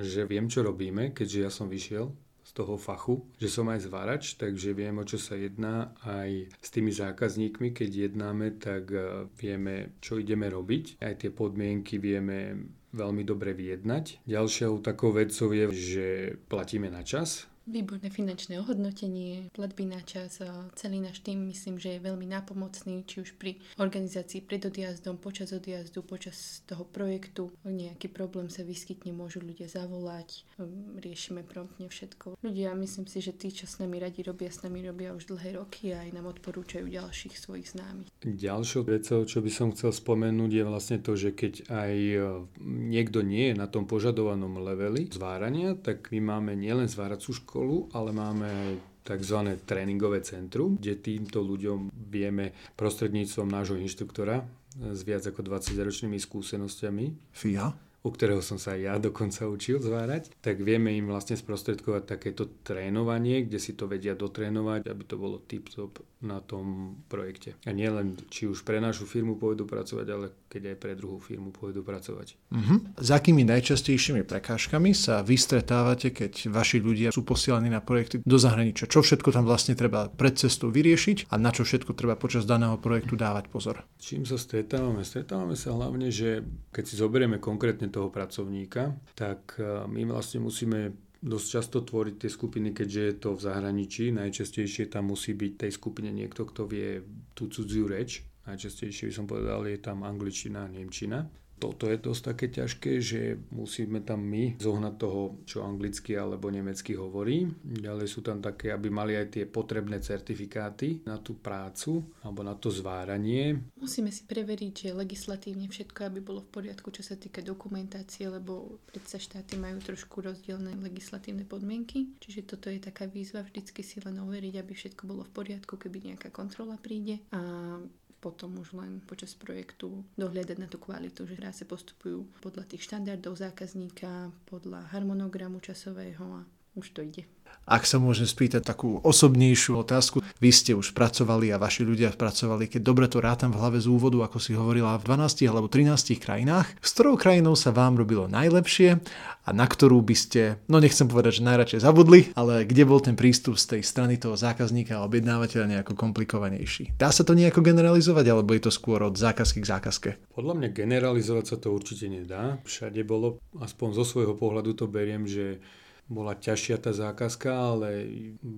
že 0.00 0.24
viem, 0.24 0.48
čo 0.48 0.64
robíme, 0.64 1.12
keďže 1.12 1.38
ja 1.44 1.50
som 1.52 1.68
vyšiel 1.68 2.08
toho 2.52 2.76
fachu, 2.76 3.24
že 3.40 3.48
som 3.48 3.68
aj 3.72 3.88
zvárač, 3.88 4.36
takže 4.36 4.76
viem, 4.76 4.96
o 5.00 5.04
čo 5.08 5.16
sa 5.16 5.36
jedná 5.36 5.96
aj 6.04 6.52
s 6.60 6.68
tými 6.68 6.92
zákazníkmi. 6.92 7.72
Keď 7.72 8.12
jednáme, 8.12 8.60
tak 8.60 8.92
e, 8.92 9.28
vieme, 9.36 9.96
čo 10.04 10.20
ideme 10.20 10.52
robiť. 10.52 11.00
Aj 11.00 11.16
tie 11.16 11.32
podmienky 11.32 11.96
vieme 11.96 12.68
veľmi 12.92 13.24
dobre 13.24 13.56
vyjednať. 13.56 14.28
Ďalšou 14.28 14.84
takou 14.84 15.16
vecou 15.16 15.48
je, 15.52 15.64
že 15.72 16.06
platíme 16.46 16.92
na 16.92 17.00
čas. 17.00 17.51
Výborné 17.62 18.10
finančné 18.10 18.58
ohodnotenie, 18.58 19.46
platby 19.54 19.86
na 19.86 20.02
čas, 20.02 20.42
celý 20.74 20.98
náš 20.98 21.22
tým 21.22 21.46
myslím, 21.46 21.78
že 21.78 21.94
je 21.94 22.02
veľmi 22.02 22.26
nápomocný, 22.26 23.06
či 23.06 23.22
už 23.22 23.38
pri 23.38 23.62
organizácii 23.78 24.42
pred 24.42 24.66
odjazdom, 24.66 25.14
počas 25.14 25.54
odjazdu, 25.54 26.02
počas 26.02 26.66
toho 26.66 26.82
projektu. 26.82 27.54
Nejaký 27.62 28.10
problém 28.10 28.50
sa 28.50 28.66
vyskytne, 28.66 29.14
môžu 29.14 29.38
ľudia 29.38 29.70
zavolať, 29.70 30.42
um, 30.58 30.98
riešime 30.98 31.46
promptne 31.46 31.86
všetko. 31.86 32.42
Ľudia, 32.42 32.74
myslím 32.74 33.06
si, 33.06 33.22
že 33.22 33.30
tí, 33.30 33.54
čo 33.54 33.70
s 33.70 33.78
nami 33.78 34.02
radi 34.02 34.26
robia, 34.26 34.50
s 34.50 34.66
nami 34.66 34.82
robia 34.82 35.14
už 35.14 35.30
dlhé 35.30 35.62
roky 35.62 35.94
a 35.94 36.02
aj 36.02 36.18
nám 36.18 36.34
odporúčajú 36.34 36.90
ďalších 36.90 37.38
svojich 37.38 37.78
známych. 37.78 38.10
Ďalšou 38.26 38.90
vecou, 38.90 39.22
čo 39.22 39.38
by 39.38 39.50
som 39.54 39.70
chcel 39.70 39.94
spomenúť, 39.94 40.50
je 40.50 40.64
vlastne 40.66 40.98
to, 40.98 41.14
že 41.14 41.30
keď 41.30 41.70
aj 41.70 41.94
e, 41.94 42.18
niekto 42.66 43.22
nie 43.22 43.54
je 43.54 43.54
na 43.54 43.70
tom 43.70 43.86
požadovanom 43.86 44.58
leveli 44.58 45.06
zvárania, 45.14 45.78
tak 45.78 46.10
my 46.10 46.18
máme 46.18 46.58
nielen 46.58 46.90
zváracú 46.90 47.30
školu, 47.30 47.51
školu, 47.52 47.92
ale 47.92 48.16
máme 48.16 48.48
aj 48.48 48.72
tzv. 49.04 49.60
tréningové 49.68 50.24
centrum, 50.24 50.80
kde 50.80 50.96
týmto 50.96 51.44
ľuďom 51.44 51.92
vieme 51.92 52.56
prostredníctvom 52.80 53.44
nášho 53.44 53.76
inštruktora 53.76 54.40
s 54.80 55.04
viac 55.04 55.20
ako 55.28 55.44
20-ročnými 55.44 56.16
skúsenosťami. 56.16 57.36
FIA? 57.36 57.91
U 58.02 58.10
ktorého 58.10 58.42
som 58.42 58.58
sa 58.58 58.74
aj 58.74 58.80
ja 58.82 58.94
dokonca 58.98 59.46
učil 59.46 59.78
zvárať, 59.78 60.34
tak 60.42 60.58
vieme 60.58 60.90
im 60.98 61.06
vlastne 61.06 61.38
sprostredkovať 61.38 62.02
takéto 62.18 62.50
trénovanie, 62.66 63.46
kde 63.46 63.62
si 63.62 63.78
to 63.78 63.86
vedia 63.86 64.18
dotrénovať, 64.18 64.90
aby 64.90 65.02
to 65.06 65.14
bolo 65.14 65.38
tip-top 65.38 66.02
na 66.22 66.38
tom 66.42 66.98
projekte. 67.06 67.58
A 67.66 67.70
nie 67.74 67.86
len, 67.86 68.14
či 68.30 68.46
už 68.46 68.62
pre 68.62 68.78
našu 68.78 69.06
firmu 69.06 69.38
pôjdu 69.38 69.66
pracovať, 69.66 70.06
ale 70.10 70.26
keď 70.50 70.74
aj 70.74 70.76
pre 70.78 70.92
druhú 70.94 71.18
firmu 71.18 71.50
pôjdu 71.50 71.82
pracovať. 71.82 72.38
Uh-huh. 72.54 72.78
S 72.98 73.08
akými 73.10 73.42
najčastejšími 73.46 74.22
prekážkami 74.26 74.94
sa 74.94 75.22
vy 75.22 75.34
stretávate, 75.38 76.14
keď 76.14 76.50
vaši 76.50 76.78
ľudia 76.78 77.10
sú 77.10 77.26
posielaní 77.26 77.70
na 77.70 77.82
projekty 77.82 78.22
do 78.22 78.38
zahraničia? 78.38 78.90
Čo 78.90 79.02
všetko 79.02 79.34
tam 79.34 79.46
vlastne 79.46 79.74
treba 79.74 80.10
pred 80.10 80.38
cestou 80.38 80.70
vyriešiť 80.70 81.30
a 81.30 81.38
na 81.38 81.50
čo 81.50 81.66
všetko 81.66 81.94
treba 81.94 82.14
počas 82.14 82.46
daného 82.46 82.78
projektu 82.78 83.18
dávať 83.18 83.50
pozor? 83.50 83.82
Čím 83.98 84.22
sa 84.22 84.38
stretávame? 84.38 85.02
Stretávame 85.02 85.58
sa 85.58 85.74
hlavne, 85.74 86.10
že 86.14 86.46
keď 86.70 86.84
si 86.86 86.94
zoberieme 86.98 87.42
konkrétne 87.42 87.91
toho 87.92 88.08
pracovníka, 88.08 88.96
tak 89.12 89.60
e, 89.60 89.84
my 89.86 90.08
vlastne 90.08 90.40
musíme 90.40 90.96
dosť 91.22 91.46
často 91.46 91.78
tvoriť 91.84 92.14
tie 92.18 92.30
skupiny, 92.32 92.74
keďže 92.74 93.00
je 93.04 93.14
to 93.20 93.30
v 93.36 93.44
zahraničí. 93.46 94.04
Najčastejšie 94.10 94.90
tam 94.90 95.14
musí 95.14 95.36
byť 95.36 95.52
tej 95.54 95.72
skupine 95.76 96.10
niekto, 96.10 96.48
kto 96.48 96.66
vie 96.66 97.04
tú 97.36 97.46
cudziu 97.46 97.86
reč. 97.86 98.26
Najčastejšie 98.48 99.06
by 99.06 99.14
som 99.14 99.26
povedal, 99.30 99.62
je 99.70 99.78
tam 99.78 100.02
angličtina 100.02 100.66
a 100.66 100.72
nemčina 100.72 101.41
toto 101.62 101.86
je 101.86 101.94
dosť 101.94 102.22
také 102.34 102.46
ťažké, 102.50 102.92
že 102.98 103.38
musíme 103.54 104.02
tam 104.02 104.26
my 104.26 104.58
zohnať 104.58 104.94
toho, 104.98 105.38
čo 105.46 105.62
anglicky 105.62 106.18
alebo 106.18 106.50
nemecky 106.50 106.98
hovorí. 106.98 107.46
Ďalej 107.62 108.10
sú 108.10 108.26
tam 108.26 108.42
také, 108.42 108.74
aby 108.74 108.90
mali 108.90 109.14
aj 109.14 109.38
tie 109.38 109.44
potrebné 109.46 110.02
certifikáty 110.02 111.06
na 111.06 111.22
tú 111.22 111.38
prácu 111.38 112.02
alebo 112.26 112.42
na 112.42 112.58
to 112.58 112.66
zváranie. 112.66 113.62
Musíme 113.78 114.10
si 114.10 114.26
preveriť, 114.26 114.90
že 114.90 114.98
legislatívne 114.98 115.70
všetko, 115.70 116.10
aby 116.10 116.18
bolo 116.18 116.42
v 116.42 116.50
poriadku, 116.50 116.90
čo 116.90 117.06
sa 117.06 117.14
týka 117.14 117.38
dokumentácie, 117.46 118.26
lebo 118.26 118.82
predsa 118.90 119.22
štáty 119.22 119.54
majú 119.54 119.78
trošku 119.78 120.18
rozdielne 120.18 120.74
legislatívne 120.82 121.46
podmienky. 121.46 122.10
Čiže 122.18 122.58
toto 122.58 122.74
je 122.74 122.82
taká 122.82 123.06
výzva 123.06 123.46
vždycky 123.46 123.86
si 123.86 124.02
len 124.02 124.18
overiť, 124.18 124.58
aby 124.58 124.72
všetko 124.74 125.06
bolo 125.06 125.22
v 125.22 125.30
poriadku, 125.30 125.78
keby 125.78 126.10
nejaká 126.10 126.34
kontrola 126.34 126.74
príde. 126.74 127.22
A 127.30 127.78
potom 128.22 128.54
už 128.62 128.78
len 128.78 129.02
počas 129.02 129.34
projektu 129.34 130.06
dohľadať 130.14 130.56
na 130.62 130.70
tú 130.70 130.78
kvalitu, 130.78 131.26
že 131.26 131.34
sa 131.42 131.66
postupujú 131.66 132.22
podľa 132.38 132.70
tých 132.70 132.86
štandardov 132.86 133.34
zákazníka, 133.34 134.30
podľa 134.46 134.86
harmonogramu 134.94 135.58
časového 135.58 136.22
a 136.38 136.46
už 136.78 136.94
to 136.94 137.02
ide. 137.02 137.26
Ak 137.62 137.86
sa 137.86 138.02
môžem 138.02 138.26
spýtať 138.26 138.66
takú 138.66 138.98
osobnejšiu 139.06 139.86
otázku, 139.86 140.18
vy 140.42 140.50
ste 140.50 140.74
už 140.74 140.98
pracovali 140.98 141.54
a 141.54 141.62
vaši 141.62 141.86
ľudia 141.86 142.10
pracovali, 142.10 142.66
keď 142.66 142.82
dobre 142.82 143.06
to 143.06 143.22
rátam 143.22 143.54
v 143.54 143.62
hlave 143.62 143.78
z 143.78 143.86
úvodu, 143.86 144.26
ako 144.26 144.42
si 144.42 144.58
hovorila, 144.58 144.98
v 144.98 145.06
12 145.06 145.46
alebo 145.46 145.70
13 145.70 146.18
krajinách, 146.18 146.66
s 146.82 146.90
ktorou 146.98 147.14
krajinou 147.14 147.54
sa 147.54 147.70
vám 147.70 147.94
robilo 147.94 148.26
najlepšie 148.26 148.98
a 149.46 149.50
na 149.54 149.66
ktorú 149.66 150.02
by 150.02 150.16
ste, 150.18 150.42
no 150.66 150.82
nechcem 150.82 151.06
povedať, 151.06 151.38
že 151.38 151.46
najradšej 151.46 151.80
zabudli, 151.86 152.20
ale 152.34 152.66
kde 152.66 152.82
bol 152.82 152.98
ten 152.98 153.14
prístup 153.14 153.54
z 153.54 153.78
tej 153.78 153.82
strany 153.86 154.18
toho 154.18 154.34
zákazníka 154.34 154.98
a 154.98 155.06
objednávateľa 155.06 155.78
nejako 155.78 155.94
komplikovanejší. 155.94 156.98
Dá 156.98 157.14
sa 157.14 157.22
to 157.22 157.38
nejako 157.38 157.62
generalizovať, 157.62 158.26
alebo 158.26 158.58
je 158.58 158.62
to 158.66 158.72
skôr 158.74 159.06
od 159.06 159.14
zákazky 159.14 159.62
k 159.62 159.70
zákazke? 159.70 160.10
Podľa 160.34 160.54
mňa 160.58 160.68
generalizovať 160.74 161.44
sa 161.46 161.56
to 161.62 161.70
určite 161.70 162.10
nedá. 162.10 162.58
Všade 162.66 163.02
bolo, 163.06 163.38
aspoň 163.62 163.88
zo 163.98 164.04
svojho 164.06 164.34
pohľadu 164.34 164.74
to 164.74 164.90
beriem, 164.90 165.30
že 165.30 165.62
bola 166.10 166.36
ťažšia 166.36 166.76
tá 166.82 166.90
zákazka, 166.92 167.50
ale 167.50 168.06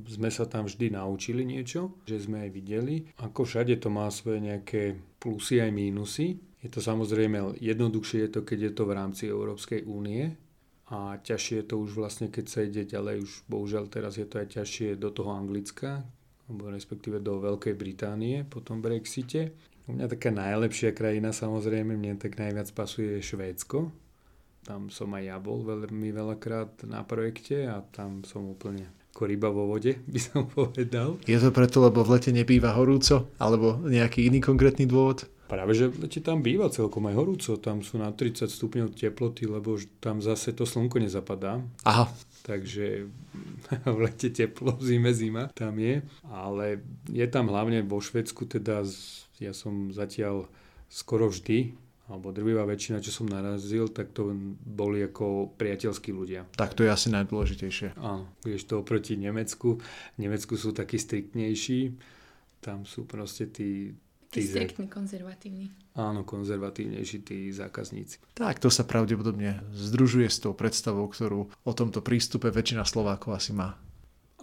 sme 0.09 0.29
sa 0.33 0.49
tam 0.49 0.67
vždy 0.67 0.97
naučili 0.97 1.47
niečo, 1.47 2.01
že 2.09 2.19
sme 2.19 2.49
aj 2.49 2.51
videli. 2.51 2.95
Ako 3.21 3.47
všade 3.47 3.79
to 3.79 3.89
má 3.93 4.09
svoje 4.11 4.43
nejaké 4.43 4.99
plusy 5.21 5.61
aj 5.61 5.71
mínusy. 5.71 6.41
Je 6.65 6.73
to 6.73 6.81
samozrejme 6.81 7.61
jednoduchšie 7.61 8.27
je 8.27 8.31
to, 8.33 8.41
keď 8.43 8.59
je 8.69 8.73
to 8.73 8.83
v 8.89 8.97
rámci 8.97 9.25
Európskej 9.29 9.85
únie 9.85 10.33
a 10.89 11.17
ťažšie 11.21 11.65
je 11.65 11.67
to 11.69 11.77
už 11.81 11.97
vlastne, 11.97 12.29
keď 12.29 12.45
sa 12.49 12.61
ide 12.65 12.85
ďalej, 12.85 13.25
už 13.25 13.33
bohužiaľ 13.49 13.89
teraz 13.89 14.21
je 14.21 14.27
to 14.29 14.41
aj 14.41 14.49
ťažšie 14.61 15.01
do 15.01 15.13
toho 15.13 15.33
Anglicka, 15.33 16.05
alebo 16.49 16.69
respektíve 16.69 17.25
do 17.25 17.41
Veľkej 17.41 17.73
Británie 17.77 18.45
po 18.45 18.61
tom 18.61 18.85
Brexite. 18.85 19.57
U 19.85 19.97
mňa 19.97 20.09
taká 20.13 20.33
najlepšia 20.33 20.97
krajina 20.97 21.33
samozrejme, 21.33 21.97
mne 21.97 22.17
tak 22.17 22.37
najviac 22.41 22.69
pasuje 22.73 23.21
Švédsko, 23.21 23.93
tam 24.65 24.89
som 24.89 25.13
aj 25.13 25.23
ja 25.29 25.37
bol 25.37 25.61
veľmi 25.61 26.11
veľakrát 26.11 26.89
na 26.89 27.05
projekte 27.05 27.69
a 27.69 27.85
tam 27.85 28.25
som 28.25 28.49
úplne 28.49 28.89
ako 29.15 29.31
ryba 29.31 29.47
vo 29.53 29.71
vode, 29.71 29.95
by 30.13 30.19
som 30.19 30.51
povedal. 30.51 31.23
Je 31.29 31.39
to 31.39 31.55
preto, 31.55 31.79
lebo 31.79 32.03
v 32.03 32.19
lete 32.19 32.35
nebýva 32.35 32.75
horúco? 32.75 33.31
Alebo 33.39 33.79
nejaký 33.85 34.27
iný 34.27 34.43
konkrétny 34.43 34.91
dôvod? 34.91 35.31
Práve, 35.45 35.77
že 35.77 35.93
v 35.93 36.09
lete 36.09 36.19
tam 36.19 36.41
býva 36.41 36.73
celkom 36.73 37.07
aj 37.07 37.15
horúco. 37.15 37.55
Tam 37.61 37.85
sú 37.85 38.01
na 38.01 38.11
30 38.11 38.49
stupňov 38.49 38.97
teploty, 38.97 39.47
lebo 39.47 39.77
tam 40.03 40.19
zase 40.19 40.57
to 40.57 40.67
slnko 40.67 40.99
nezapadá. 40.99 41.63
Aha. 41.87 42.11
Takže 42.43 43.07
v 43.95 43.99
lete 44.03 44.35
teplo, 44.35 44.75
v 44.75 44.83
zime 44.83 45.13
zima 45.15 45.53
tam 45.55 45.79
je. 45.79 46.03
Ale 46.27 46.83
je 47.07 47.27
tam 47.31 47.53
hlavne 47.53 47.87
vo 47.87 48.03
Švedsku, 48.03 48.51
teda 48.51 48.83
ja 49.39 49.53
som 49.55 49.95
zatiaľ 49.95 50.51
skoro 50.89 51.31
vždy 51.31 51.84
alebo 52.05 52.29
drvivá 52.37 52.69
väčšina, 52.69 53.01
čo 53.01 53.09
som 53.09 53.25
narazil, 53.25 53.89
tak 53.89 54.13
to 54.13 54.37
boli 54.61 55.01
ako 55.01 55.57
priateľskí 55.57 56.13
ľudia. 56.13 56.45
Tak 56.53 56.77
to 56.77 56.85
je 56.85 56.93
asi 56.93 57.09
najdôležitejšie. 57.09 57.97
Áno, 57.97 58.29
vieš 58.45 58.69
to 58.69 58.85
oproti 58.85 59.17
Nemecku. 59.17 59.81
V 59.81 60.19
Nemecku 60.21 60.61
sú 60.61 60.77
takí 60.77 61.01
striktnejší, 61.01 61.97
tam 62.61 62.85
sú 62.85 63.09
proste 63.09 63.49
tí... 63.49 63.97
Tí 64.29 64.43
striktní, 64.43 64.91
konzervatívni. 64.91 65.71
Áno, 65.95 66.27
konzervatívnejší 66.27 67.19
tí 67.23 67.55
zákazníci. 67.55 68.19
Tak 68.35 68.59
to 68.59 68.67
sa 68.67 68.83
pravdepodobne 68.83 69.63
združuje 69.71 70.27
s 70.27 70.43
tou 70.43 70.51
predstavou, 70.51 71.07
ktorú 71.07 71.47
o 71.47 71.73
tomto 71.73 72.03
prístupe 72.03 72.51
väčšina 72.51 72.83
Slovákov 72.83 73.39
asi 73.39 73.55
má. 73.55 73.79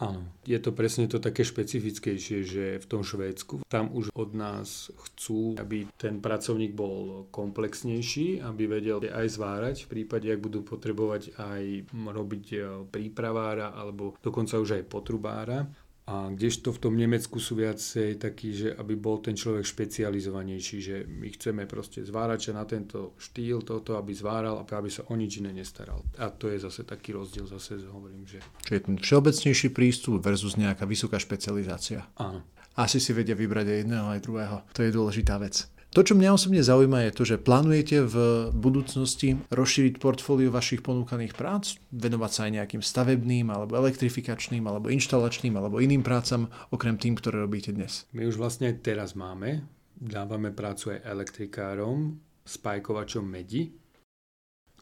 Áno, 0.02 0.26
je 0.42 0.58
to 0.58 0.74
presne 0.74 1.06
to 1.06 1.22
také 1.22 1.46
špecifickejšie, 1.46 2.38
že 2.42 2.66
v 2.82 2.86
tom 2.90 3.06
Švédsku 3.06 3.62
tam 3.70 3.94
už 3.94 4.10
od 4.18 4.34
nás 4.34 4.90
chcú, 4.90 5.54
aby 5.62 5.86
ten 5.94 6.18
pracovník 6.18 6.74
bol 6.74 7.30
komplexnejší, 7.30 8.42
aby 8.42 8.66
vedel 8.66 8.98
aj 9.06 9.28
zvárať 9.30 9.86
v 9.86 9.90
prípade, 9.94 10.26
ak 10.34 10.42
budú 10.42 10.66
potrebovať 10.66 11.38
aj 11.38 11.94
robiť 11.94 12.46
e, 12.50 12.58
prípravára 12.90 13.78
alebo 13.78 14.18
dokonca 14.26 14.58
už 14.58 14.82
aj 14.82 14.90
potrubára. 14.90 15.70
A 16.12 16.28
kdežto 16.28 16.76
v 16.76 16.82
tom 16.84 17.00
Nemecku 17.00 17.39
sú 17.39 17.56
viacej 17.56 18.19
takí, 18.19 18.52
že 18.52 18.76
aby 18.76 19.00
bol 19.00 19.24
ten 19.24 19.32
človek 19.32 19.63
špecializovanejší, 19.63 20.78
že 20.84 20.95
my 21.08 21.32
chceme 21.32 21.63
proste 21.63 22.04
zvárača 22.04 22.52
na 22.52 22.67
tento 22.67 23.15
štýl, 23.15 23.63
toto, 23.63 23.95
aby 23.95 24.12
zváral 24.12 24.60
a 24.60 24.67
aby 24.67 24.91
sa 24.91 25.08
o 25.08 25.15
nič 25.15 25.39
iné 25.39 25.56
nestaral. 25.56 26.04
A 26.19 26.28
to 26.28 26.52
je 26.52 26.60
zase 26.60 26.84
taký 26.84 27.15
rozdiel, 27.15 27.47
zase 27.47 27.80
hovorím, 27.88 28.28
že... 28.28 28.43
Čiže 28.67 28.91
ten 28.91 29.00
všeobecnejší 29.00 29.71
prístup 29.71 30.19
versus 30.19 30.60
nejaká 30.60 30.84
vysoká 30.84 31.15
špecializácia. 31.15 32.04
Áno. 32.19 32.43
Asi 32.76 33.00
si 33.00 33.15
vedia 33.15 33.36
vybrať 33.36 33.67
aj 33.71 33.78
jedného, 33.84 34.08
aj 34.12 34.19
druhého. 34.19 34.58
To 34.76 34.84
je 34.84 34.91
dôležitá 34.91 35.39
vec. 35.39 35.63
To, 35.91 36.08
čo 36.08 36.15
mňa 36.15 36.32
osobne 36.32 36.63
zaujíma, 36.63 37.04
je 37.04 37.15
to, 37.19 37.23
že 37.27 37.43
plánujete 37.43 38.08
v 38.08 38.15
budúcnosti 38.56 39.36
rozšíriť 39.51 39.99
portfólio 39.99 40.47
vašich 40.47 40.80
ponúkaných 40.80 41.36
prác, 41.36 41.75
venovať 41.91 42.32
sa 42.32 42.41
aj 42.47 42.51
nejakým 42.56 42.80
stavebným, 42.80 43.51
alebo 43.51 43.75
elektrifikačným, 43.75 44.63
alebo 44.63 44.88
inštalačným, 44.88 45.51
alebo 45.51 45.84
iným 45.84 45.99
prácam, 45.99 46.47
okrem 46.71 46.95
tým, 46.95 47.19
ktoré 47.19 47.43
robíte 47.43 47.75
dnes. 47.75 48.08
My 48.15 48.23
už 48.23 48.39
vlastne 48.39 48.71
teraz 48.80 49.19
máme, 49.19 49.67
dávame 49.99 50.56
prácu 50.56 50.95
aj 50.95 51.04
elektrikárom, 51.04 52.15
spajkovačom 52.47 53.27
medi, 53.27 53.75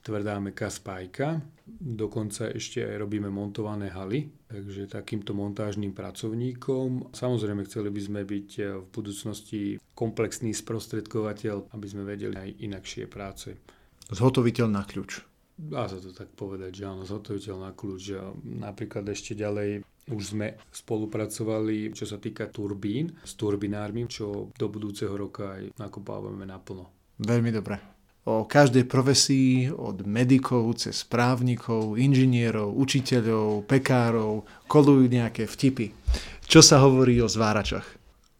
tvrdá 0.05 0.37
meká 0.37 0.69
spajka. 0.69 1.41
Dokonca 1.77 2.49
ešte 2.49 2.81
aj 2.81 2.95
robíme 3.05 3.29
montované 3.29 3.93
haly, 3.93 4.25
takže 4.49 4.89
takýmto 4.89 5.37
montážnym 5.37 5.93
pracovníkom. 5.93 7.13
Samozrejme, 7.13 7.67
chceli 7.69 7.93
by 7.93 8.01
sme 8.01 8.21
byť 8.25 8.49
eh, 8.59 8.65
v 8.81 8.87
budúcnosti 8.89 9.61
komplexný 9.93 10.55
sprostredkovateľ, 10.55 11.75
aby 11.75 11.87
sme 11.87 12.03
vedeli 12.07 12.35
aj 12.35 12.49
inakšie 12.65 13.05
práce. 13.05 13.53
Zhotoviteľ 14.09 14.67
na 14.73 14.81
kľúč. 14.81 15.21
Dá 15.59 15.91
sa 15.91 15.99
to 15.99 16.15
tak 16.15 16.31
povedať, 16.39 16.71
že 16.81 16.83
áno, 16.87 17.03
zhotoviteľ 17.03 17.55
na 17.59 17.71
kľúč. 17.75 18.15
Napríklad 18.47 19.03
ešte 19.11 19.35
ďalej 19.35 19.83
už 20.09 20.23
sme 20.33 20.55
spolupracovali, 20.71 21.93
čo 21.93 22.07
sa 22.07 22.17
týka 22.17 22.49
turbín, 22.49 23.13
s 23.21 23.35
turbinármi, 23.35 24.07
čo 24.07 24.49
do 24.55 24.67
budúceho 24.71 25.13
roka 25.13 25.59
aj 25.59 25.75
nakopávame 25.77 26.47
naplno. 26.47 26.89
Veľmi 27.19 27.51
dobre. 27.51 27.98
O 28.27 28.45
každej 28.45 28.83
profesii, 28.83 29.71
od 29.71 30.03
medikov 30.03 30.75
cez 30.75 31.07
právnikov, 31.07 31.95
inžinierov, 31.95 32.75
učiteľov, 32.75 33.63
pekárov, 33.63 34.43
kolujú 34.67 35.07
nejaké 35.07 35.47
vtipy. 35.47 35.95
Čo 36.43 36.59
sa 36.59 36.83
hovorí 36.83 37.15
o 37.23 37.31
zváračoch? 37.31 37.87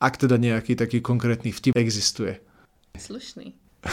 Ak 0.04 0.20
teda 0.20 0.36
nejaký 0.36 0.76
taký 0.76 1.00
konkrétny 1.00 1.56
vtip 1.56 1.76
existuje. 1.76 2.44
Slušný. 3.00 3.56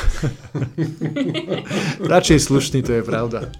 Radšej 2.12 2.38
slušný, 2.42 2.82
to 2.82 2.98
je 2.98 3.02
pravda. 3.06 3.46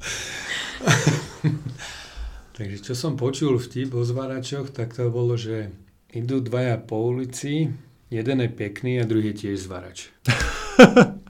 Takže 2.56 2.78
čo 2.82 2.96
som 2.96 3.20
počul 3.20 3.60
vtip 3.60 3.94
o 3.94 4.02
zváračoch, 4.02 4.72
tak 4.72 4.96
to 4.96 5.12
bolo, 5.12 5.36
že 5.36 5.68
idú 6.10 6.40
dvaja 6.40 6.80
po 6.80 7.12
ulici, 7.12 7.68
jeden 8.08 8.40
je 8.40 8.48
pekný 8.48 8.96
a 9.02 9.04
druhý 9.04 9.36
je 9.36 9.38
tiež 9.44 9.68
zvarač. 9.68 10.08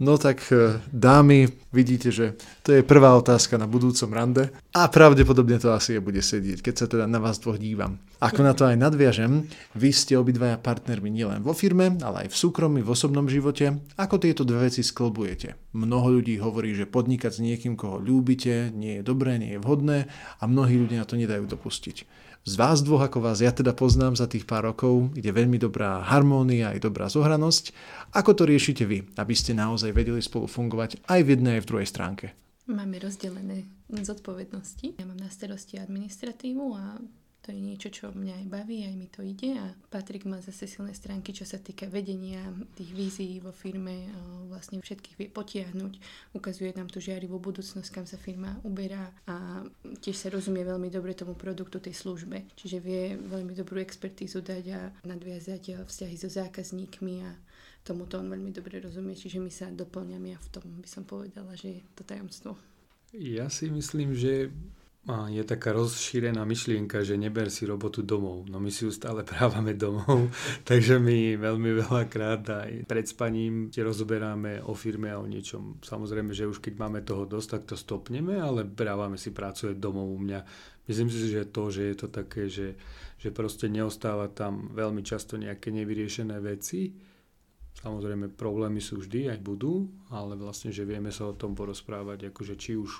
No 0.00 0.16
tak 0.16 0.48
e, 0.48 0.80
dámy, 0.96 1.52
vidíte, 1.76 2.08
že 2.08 2.32
to 2.64 2.72
je 2.72 2.80
prvá 2.80 3.12
otázka 3.20 3.60
na 3.60 3.68
budúcom 3.68 4.08
rande 4.08 4.48
a 4.72 4.88
pravdepodobne 4.88 5.60
to 5.60 5.76
asi 5.76 6.00
bude 6.00 6.24
sedieť, 6.24 6.64
keď 6.64 6.74
sa 6.74 6.86
teda 6.88 7.04
na 7.04 7.20
vás 7.20 7.36
dvoch 7.36 7.60
dívam. 7.60 8.00
Ako 8.16 8.40
na 8.40 8.56
to 8.56 8.64
aj 8.64 8.80
nadviažem, 8.80 9.44
vy 9.76 9.92
ste 9.92 10.16
obidvaja 10.16 10.56
partnermi 10.56 11.12
nielen 11.12 11.44
vo 11.44 11.52
firme, 11.52 12.00
ale 12.00 12.24
aj 12.24 12.28
v 12.32 12.40
súkromí, 12.40 12.80
v 12.80 12.88
osobnom 12.96 13.28
živote. 13.28 13.76
Ako 14.00 14.16
tieto 14.16 14.40
dve 14.40 14.72
veci 14.72 14.80
sklbujete? 14.80 15.76
Mnoho 15.76 16.16
ľudí 16.16 16.40
hovorí, 16.40 16.72
že 16.72 16.88
podnikať 16.88 17.36
s 17.36 17.44
niekým, 17.44 17.76
koho 17.76 18.00
ľúbite, 18.00 18.72
nie 18.72 19.00
je 19.00 19.02
dobré, 19.04 19.36
nie 19.36 19.60
je 19.60 19.60
vhodné 19.60 20.08
a 20.40 20.42
mnohí 20.48 20.80
ľudia 20.80 21.04
na 21.04 21.08
to 21.08 21.20
nedajú 21.20 21.44
dopustiť. 21.44 22.29
Z 22.40 22.56
vás 22.56 22.80
dvoch, 22.80 23.04
ako 23.04 23.20
vás 23.20 23.44
ja 23.44 23.52
teda 23.52 23.76
poznám 23.76 24.16
za 24.16 24.24
tých 24.24 24.48
pár 24.48 24.72
rokov, 24.72 25.12
ide 25.12 25.28
veľmi 25.28 25.60
dobrá 25.60 26.00
harmónia 26.00 26.72
aj 26.72 26.80
dobrá 26.80 27.12
zohranosť. 27.12 27.76
Ako 28.16 28.32
to 28.32 28.48
riešite 28.48 28.88
vy, 28.88 29.04
aby 29.20 29.34
ste 29.36 29.52
naozaj 29.52 29.92
vedeli 29.92 30.24
spolu 30.24 30.48
fungovať 30.48 31.04
aj 31.04 31.20
v 31.20 31.28
jednej, 31.36 31.52
aj 31.60 31.62
v 31.62 31.68
druhej 31.68 31.88
stránke? 31.92 32.26
Máme 32.64 32.96
rozdelené 32.96 33.68
zodpovednosti. 33.92 34.96
Ja 34.96 35.04
mám 35.04 35.20
na 35.20 35.28
starosti 35.28 35.76
administratívu 35.76 36.64
a 36.72 36.96
to 37.40 37.56
je 37.56 37.60
niečo, 37.60 37.88
čo 37.88 38.12
mňa 38.12 38.44
aj 38.44 38.46
baví, 38.52 38.84
aj 38.84 38.94
mi 39.00 39.08
to 39.08 39.24
ide 39.24 39.56
a 39.56 39.72
Patrik 39.88 40.28
má 40.28 40.44
zase 40.44 40.68
silné 40.68 40.92
stránky, 40.92 41.32
čo 41.32 41.48
sa 41.48 41.56
týka 41.56 41.88
vedenia 41.88 42.44
tých 42.76 42.92
vízií 42.92 43.40
vo 43.40 43.48
firme, 43.48 44.12
vlastne 44.52 44.84
všetkých 44.84 45.16
vie 45.16 45.28
potiahnuť, 45.32 45.92
ukazuje 46.36 46.76
nám 46.76 46.92
tú 46.92 47.00
žiarivú 47.00 47.40
budúcnosť, 47.40 47.88
kam 47.88 48.04
sa 48.04 48.20
firma 48.20 48.60
uberá 48.60 49.08
a 49.24 49.64
tiež 50.04 50.16
sa 50.16 50.28
rozumie 50.28 50.68
veľmi 50.68 50.92
dobre 50.92 51.16
tomu 51.16 51.32
produktu, 51.32 51.80
tej 51.80 51.96
službe, 51.96 52.44
čiže 52.60 52.76
vie 52.76 53.16
veľmi 53.16 53.56
dobrú 53.56 53.80
expertízu 53.80 54.44
dať 54.44 54.64
a 54.76 54.80
nadviazať 55.08 55.88
vzťahy 55.88 56.16
so 56.20 56.28
zákazníkmi 56.28 57.14
a 57.24 57.30
tomuto 57.80 58.20
on 58.20 58.28
veľmi 58.28 58.52
dobre 58.52 58.84
rozumie, 58.84 59.16
čiže 59.16 59.40
my 59.40 59.48
sa 59.48 59.72
doplňame 59.72 60.36
a 60.36 60.38
v 60.38 60.48
tom 60.52 60.64
by 60.84 60.88
som 60.88 61.08
povedala, 61.08 61.56
že 61.56 61.80
je 61.80 61.82
to 61.96 62.04
tajomstvo. 62.04 62.52
Ja 63.16 63.48
si 63.50 63.66
myslím, 63.72 64.14
že 64.14 64.52
je 65.08 65.40
taká 65.48 65.72
rozšírená 65.72 66.44
myšlienka, 66.44 67.00
že 67.00 67.16
neber 67.16 67.48
si 67.48 67.64
robotu 67.64 68.04
domov. 68.04 68.44
No 68.52 68.60
my 68.60 68.68
si 68.68 68.84
ju 68.84 68.92
stále 68.92 69.24
právame 69.32 69.72
domov, 69.72 70.28
takže 70.68 71.00
my 71.00 71.40
veľmi 71.40 71.70
veľakrát 71.88 72.42
aj 72.44 72.70
pred 72.84 73.06
spaním 73.08 73.72
rozoberáme 73.72 74.60
o 74.68 74.76
firme 74.76 75.08
a 75.08 75.16
o 75.16 75.24
niečom. 75.24 75.80
Samozrejme, 75.80 76.36
že 76.36 76.44
už 76.44 76.60
keď 76.60 76.74
máme 76.76 77.00
toho 77.00 77.24
dosť, 77.24 77.48
tak 77.48 77.62
to 77.72 77.76
stopneme, 77.80 78.36
ale 78.36 78.68
brávame 78.68 79.16
si 79.16 79.32
prácu 79.32 79.72
aj 79.72 79.80
domov 79.80 80.04
u 80.12 80.20
mňa. 80.20 80.40
Myslím 80.84 81.08
si, 81.08 81.32
že 81.32 81.48
to, 81.48 81.72
že 81.72 81.82
je 81.88 81.96
to 81.96 82.08
také, 82.12 82.50
že, 82.52 82.76
že 83.16 83.32
proste 83.32 83.72
neostáva 83.72 84.28
tam 84.28 84.68
veľmi 84.74 85.00
často 85.00 85.40
nejaké 85.40 85.72
nevyriešené 85.72 86.36
veci. 86.44 86.92
Samozrejme, 87.80 88.36
problémy 88.36 88.82
sú 88.82 89.00
vždy, 89.00 89.32
aj 89.32 89.40
budú, 89.40 89.88
ale 90.12 90.36
vlastne, 90.36 90.68
že 90.74 90.84
vieme 90.84 91.08
sa 91.08 91.30
o 91.30 91.38
tom 91.38 91.56
porozprávať, 91.56 92.28
akože 92.34 92.54
či 92.58 92.76
už 92.76 92.90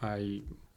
aj 0.00 0.22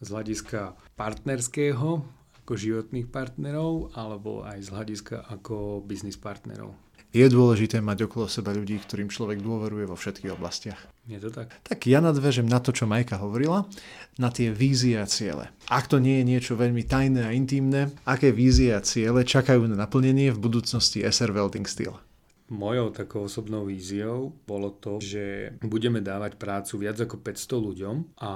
z 0.04 0.10
hľadiska 0.12 0.76
partnerského, 1.00 2.04
ako 2.44 2.54
životných 2.60 3.08
partnerov, 3.08 3.96
alebo 3.96 4.44
aj 4.44 4.68
z 4.68 4.70
hľadiska 4.70 5.16
ako 5.32 5.80
biznis 5.88 6.20
partnerov. 6.20 6.76
Je 7.14 7.30
dôležité 7.30 7.78
mať 7.78 8.10
okolo 8.10 8.26
seba 8.26 8.50
ľudí, 8.58 8.74
ktorým 8.82 9.06
človek 9.06 9.38
dôveruje 9.38 9.86
vo 9.86 9.94
všetkých 9.94 10.34
oblastiach. 10.34 10.82
Je 11.06 11.22
to 11.22 11.30
tak? 11.30 11.54
Tak 11.62 11.86
ja 11.86 12.02
nadvežem 12.02 12.50
na 12.50 12.58
to, 12.58 12.74
čo 12.74 12.90
Majka 12.90 13.22
hovorila, 13.22 13.70
na 14.18 14.34
tie 14.34 14.50
vízie 14.50 14.98
a 14.98 15.06
ciele. 15.06 15.54
Ak 15.70 15.86
to 15.86 16.02
nie 16.02 16.20
je 16.20 16.30
niečo 16.34 16.58
veľmi 16.58 16.82
tajné 16.82 17.22
a 17.22 17.32
intimné, 17.32 17.94
aké 18.10 18.34
vízie 18.34 18.74
a 18.74 18.82
ciele 18.82 19.22
čakajú 19.22 19.70
na 19.70 19.78
naplnenie 19.78 20.34
v 20.34 20.42
budúcnosti 20.42 21.06
SR 21.06 21.38
Welding 21.38 21.70
Steel? 21.70 22.02
Mojou 22.54 22.94
takou 22.94 23.26
osobnou 23.26 23.66
víziou 23.66 24.38
bolo 24.46 24.70
to, 24.78 25.02
že 25.02 25.58
budeme 25.66 26.06
dávať 26.06 26.38
prácu 26.38 26.86
viac 26.86 27.02
ako 27.02 27.18
500 27.18 27.68
ľuďom 27.68 27.96
a 28.22 28.32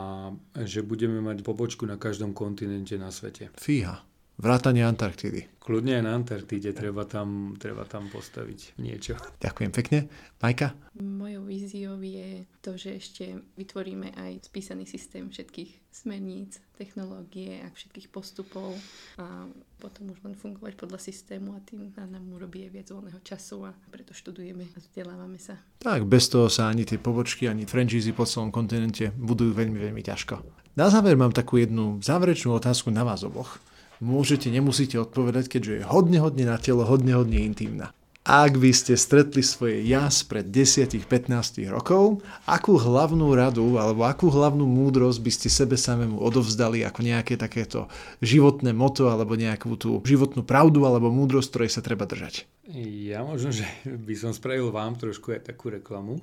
že 0.65 0.81
budeme 0.81 1.21
mať 1.21 1.45
pobočku 1.45 1.85
na 1.85 2.01
každom 2.01 2.33
kontinente 2.33 2.97
na 2.97 3.13
svete. 3.13 3.53
Fíha. 3.53 4.06
Vrátanie 4.37 4.85
Antarktidy. 4.85 5.49
Kľudne 5.57 5.97
aj 5.97 6.03
na 6.05 6.13
Antarktíde 6.13 6.69
treba 6.69 7.09
tam, 7.09 7.57
treba 7.57 7.89
tam 7.89 8.05
postaviť 8.05 8.77
niečo. 8.77 9.17
Ďakujem 9.41 9.71
pekne. 9.73 10.05
Majka? 10.37 10.77
Mojou 11.01 11.41
víziou 11.41 11.97
je 12.05 12.45
to, 12.61 12.77
že 12.77 13.01
ešte 13.01 13.41
vytvoríme 13.57 14.13
aj 14.13 14.45
spísaný 14.45 14.85
systém 14.85 15.25
všetkých 15.33 15.89
smerníc, 15.89 16.61
technológie 16.77 17.65
a 17.65 17.73
všetkých 17.73 18.13
postupov 18.13 18.77
a 19.17 19.49
potom 19.81 20.13
už 20.13 20.21
len 20.21 20.37
fungovať 20.37 20.77
podľa 20.77 21.01
systému 21.01 21.57
a 21.57 21.59
tým 21.65 21.89
nám 21.97 22.29
urobí 22.29 22.61
aj 22.69 22.71
viac 22.77 22.87
voľného 22.93 23.21
času 23.25 23.65
a 23.65 23.73
preto 23.89 24.13
študujeme 24.13 24.69
a 24.69 24.77
vzdelávame 24.77 25.41
sa. 25.41 25.57
Tak, 25.81 26.05
bez 26.05 26.29
toho 26.29 26.45
sa 26.45 26.69
ani 26.69 26.85
tie 26.85 27.01
pobočky, 27.01 27.49
ani 27.49 27.65
franchízy 27.65 28.13
po 28.13 28.29
celom 28.29 28.53
kontinente 28.53 29.09
budujú 29.17 29.57
veľmi, 29.57 29.81
veľmi 29.81 30.05
ťažko. 30.05 30.45
Na 30.77 30.93
záver 30.93 31.17
mám 31.17 31.33
takú 31.33 31.57
jednu 31.57 31.97
záverečnú 32.05 32.53
otázku 32.53 32.93
na 32.93 33.01
vás 33.01 33.25
oboch 33.25 33.57
môžete, 34.03 34.49
nemusíte 34.49 34.97
odpovedať, 34.97 35.47
keďže 35.51 35.73
je 35.81 35.83
hodne, 35.85 36.17
hodne 36.21 36.45
na 36.45 36.57
telo, 36.57 36.85
hodne, 36.85 37.17
hodne 37.17 37.41
intimná. 37.41 37.93
Ak 38.27 38.59
by 38.59 38.75
ste 38.75 38.99
stretli 38.99 39.39
svoje 39.39 39.87
ja 39.87 40.11
spred 40.11 40.51
10-15 40.51 41.63
rokov, 41.71 42.19
akú 42.43 42.75
hlavnú 42.75 43.31
radu 43.31 43.79
alebo 43.79 44.03
akú 44.03 44.27
hlavnú 44.27 44.67
múdrosť 44.67 45.19
by 45.23 45.31
ste 45.31 45.47
sebe 45.47 45.79
samému 45.79 46.19
odovzdali 46.19 46.83
ako 46.83 47.07
nejaké 47.07 47.39
takéto 47.39 47.87
životné 48.19 48.75
moto 48.75 49.07
alebo 49.07 49.39
nejakú 49.39 49.79
tú 49.79 50.03
životnú 50.03 50.43
pravdu 50.43 50.83
alebo 50.83 51.07
múdrosť, 51.07 51.47
ktorej 51.55 51.71
sa 51.71 51.79
treba 51.79 52.03
držať? 52.03 52.43
Ja 52.75 53.23
možno, 53.23 53.55
že 53.55 53.63
by 53.87 54.11
som 54.19 54.35
spravil 54.35 54.75
vám 54.75 54.99
trošku 54.99 55.31
aj 55.31 55.55
takú 55.55 55.71
reklamu, 55.71 56.19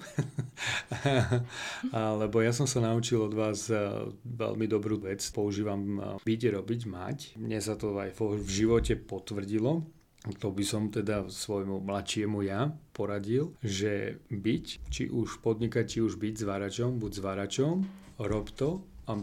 lebo 2.21 2.37
ja 2.45 2.53
som 2.53 2.69
sa 2.69 2.85
naučil 2.85 3.25
od 3.25 3.33
vás 3.33 3.73
eh, 3.73 3.81
veľmi 4.29 4.69
dobrú 4.69 5.01
vec. 5.01 5.25
Používam 5.33 5.83
eh, 5.97 6.05
byť, 6.21 6.41
robiť, 6.53 6.81
mať. 6.85 7.19
Mne 7.41 7.65
sa 7.65 7.81
to 7.81 7.97
aj 7.97 8.13
v 8.21 8.45
živote 8.45 8.93
potvrdilo 9.01 9.89
to 10.41 10.49
by 10.49 10.65
som 10.65 10.89
teda 10.89 11.29
svojmu 11.29 11.85
mladšiemu 11.85 12.49
ja 12.49 12.73
poradil, 12.97 13.53
že 13.61 14.25
byť, 14.33 14.89
či 14.89 15.13
už 15.13 15.45
podnikať, 15.45 15.85
či 15.85 15.99
už 16.01 16.17
byť 16.17 16.35
zváračom, 16.41 16.97
buď 16.97 17.13
zváračom, 17.21 17.75
rob 18.25 18.49
to 18.57 18.81
a 19.05 19.21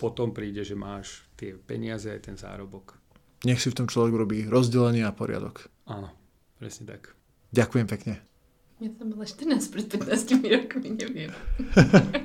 potom 0.00 0.32
príde, 0.32 0.64
že 0.64 0.72
máš 0.72 1.28
tie 1.36 1.52
peniaze 1.60 2.08
aj 2.08 2.32
ten 2.32 2.36
zárobok. 2.40 2.96
Nech 3.44 3.60
si 3.60 3.68
v 3.68 3.84
tom 3.84 3.88
človek 3.88 4.16
robí 4.16 4.38
rozdelenie 4.48 5.04
a 5.04 5.12
poriadok. 5.12 5.68
Áno, 5.84 6.08
presne 6.60 6.84
tak. 6.92 7.16
Ďakujem 7.56 7.88
pekne. 7.88 8.20
Ja 8.84 8.92
som 9.00 9.08
bola 9.08 9.24
14 9.24 9.72
pred 9.72 9.86
15 9.88 10.44
rokmi, 10.44 10.88
neviem. 10.92 11.32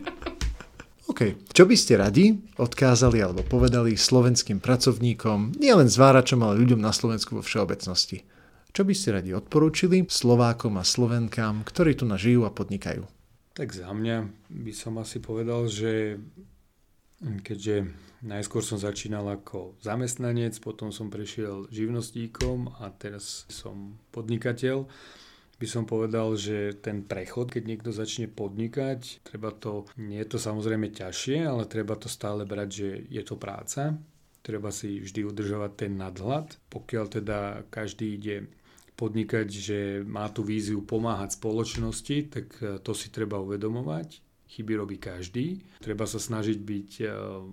OK. 1.12 1.40
Čo 1.56 1.64
by 1.64 1.76
ste 1.80 1.96
radi 1.96 2.36
odkázali 2.60 3.24
alebo 3.24 3.48
povedali 3.48 3.96
slovenským 3.96 4.60
pracovníkom, 4.60 5.56
nielen 5.56 5.88
zváračom, 5.88 6.44
ale 6.44 6.60
ľuďom 6.60 6.84
na 6.84 6.92
Slovensku 6.92 7.40
vo 7.40 7.44
všeobecnosti? 7.44 8.28
Čo 8.76 8.84
by 8.84 8.92
ste 8.92 9.16
radi 9.16 9.32
odporúčili 9.32 10.04
Slovákom 10.04 10.76
a 10.76 10.84
Slovenkám, 10.84 11.64
ktorí 11.64 11.96
tu 11.96 12.04
nažijú 12.04 12.44
a 12.44 12.52
podnikajú? 12.52 13.08
Tak 13.56 13.72
za 13.72 13.88
mňa 13.88 14.52
by 14.52 14.74
som 14.76 15.00
asi 15.00 15.24
povedal, 15.24 15.72
že 15.72 16.20
keďže 17.42 17.90
najskôr 18.22 18.62
som 18.62 18.78
začínal 18.78 19.26
ako 19.26 19.78
zamestnanec, 19.82 20.58
potom 20.62 20.94
som 20.94 21.10
prešiel 21.10 21.66
živnostníkom 21.74 22.78
a 22.82 22.94
teraz 22.94 23.50
som 23.50 23.98
podnikateľ, 24.14 24.86
by 25.56 25.68
som 25.72 25.88
povedal, 25.88 26.36
že 26.36 26.76
ten 26.84 27.08
prechod, 27.08 27.48
keď 27.48 27.64
niekto 27.64 27.90
začne 27.96 28.28
podnikať, 28.28 29.24
treba 29.24 29.56
to, 29.56 29.88
nie 29.96 30.20
je 30.20 30.36
to 30.36 30.38
samozrejme 30.38 30.92
ťažšie, 30.92 31.48
ale 31.48 31.64
treba 31.64 31.96
to 31.96 32.12
stále 32.12 32.44
brať, 32.44 32.70
že 32.70 32.90
je 33.08 33.24
to 33.24 33.40
práca. 33.40 33.96
Treba 34.44 34.70
si 34.70 35.00
vždy 35.00 35.26
udržovať 35.26 35.72
ten 35.74 35.96
nadhľad. 35.96 36.60
Pokiaľ 36.68 37.06
teda 37.08 37.40
každý 37.72 38.20
ide 38.20 38.52
podnikať, 39.00 39.48
že 39.48 39.80
má 40.04 40.28
tú 40.28 40.44
víziu 40.44 40.84
pomáhať 40.84 41.40
spoločnosti, 41.40 42.18
tak 42.30 42.46
to 42.84 42.92
si 42.92 43.08
treba 43.10 43.40
uvedomovať 43.40 44.25
chyby 44.56 44.74
robí 44.80 44.96
každý. 44.96 45.68
Treba 45.84 46.08
sa 46.08 46.16
snažiť 46.16 46.58
byť 46.64 46.92
e, 47.04 47.06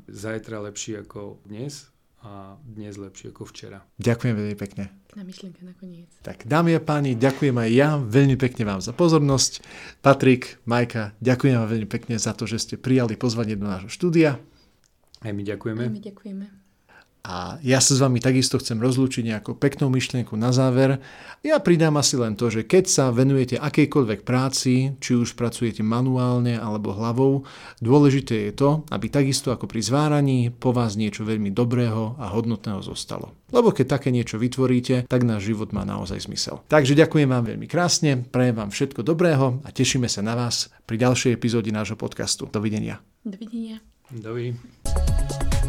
zajtra 0.06 0.62
lepší 0.70 1.02
ako 1.02 1.42
dnes 1.42 1.90
a 2.22 2.54
dnes 2.62 2.94
lepšie 2.94 3.34
ako 3.34 3.50
včera. 3.50 3.82
Ďakujem 3.98 4.34
veľmi 4.38 4.54
pekne. 4.54 4.94
Na 5.18 5.26
myšlienka 5.26 5.66
nakoniec. 5.66 6.06
Tak 6.22 6.46
dámy 6.46 6.78
a 6.78 6.80
páni, 6.80 7.18
ďakujem 7.18 7.58
aj 7.58 7.70
ja 7.74 7.98
veľmi 7.98 8.38
pekne 8.38 8.62
vám 8.62 8.78
za 8.78 8.94
pozornosť. 8.94 9.66
Patrik, 9.98 10.62
Majka, 10.62 11.18
ďakujem 11.18 11.58
vám 11.58 11.68
veľmi 11.68 11.88
pekne 11.90 12.14
za 12.22 12.30
to, 12.30 12.46
že 12.46 12.62
ste 12.62 12.74
prijali 12.78 13.18
pozvanie 13.18 13.58
do 13.58 13.66
nášho 13.66 13.90
štúdia. 13.90 14.38
Aj 15.18 15.32
my 15.34 15.42
ďakujeme. 15.42 15.82
Aj 15.82 15.90
my 15.90 16.02
ďakujeme. 16.02 16.61
A 17.22 17.62
ja 17.62 17.78
sa 17.78 17.94
s 17.94 18.02
vami 18.02 18.18
takisto 18.18 18.58
chcem 18.58 18.82
rozlúčiť 18.82 19.22
nejakou 19.30 19.54
peknou 19.54 19.86
myšlienku 19.94 20.34
na 20.34 20.50
záver. 20.50 20.98
Ja 21.46 21.62
pridám 21.62 21.94
asi 21.94 22.18
len 22.18 22.34
to, 22.34 22.50
že 22.50 22.66
keď 22.66 22.84
sa 22.90 23.04
venujete 23.14 23.62
akejkoľvek 23.62 24.26
práci, 24.26 24.98
či 24.98 25.12
už 25.14 25.38
pracujete 25.38 25.86
manuálne 25.86 26.58
alebo 26.58 26.90
hlavou, 26.90 27.46
dôležité 27.78 28.50
je 28.50 28.52
to, 28.58 28.70
aby 28.90 29.06
takisto 29.06 29.54
ako 29.54 29.70
pri 29.70 29.86
zváraní 29.86 30.50
po 30.50 30.74
vás 30.74 30.98
niečo 30.98 31.22
veľmi 31.22 31.54
dobrého 31.54 32.18
a 32.18 32.26
hodnotného 32.34 32.82
zostalo. 32.82 33.38
Lebo 33.54 33.70
keď 33.70 34.02
také 34.02 34.10
niečo 34.10 34.42
vytvoríte, 34.42 35.06
tak 35.06 35.22
náš 35.22 35.46
život 35.46 35.70
má 35.70 35.86
naozaj 35.86 36.26
zmysel. 36.26 36.58
Takže 36.66 36.98
ďakujem 36.98 37.30
vám 37.30 37.54
veľmi 37.54 37.70
krásne, 37.70 38.18
prajem 38.18 38.58
vám 38.58 38.74
všetko 38.74 39.06
dobrého 39.06 39.62
a 39.62 39.68
tešíme 39.70 40.10
sa 40.10 40.26
na 40.26 40.34
vás 40.34 40.74
pri 40.90 40.98
ďalšej 40.98 41.38
epizóde 41.38 41.70
nášho 41.70 41.94
podcastu. 41.94 42.50
Dovidenia. 42.50 42.98
Dovidenia. 43.22 43.78
Dovidenia. 44.10 45.61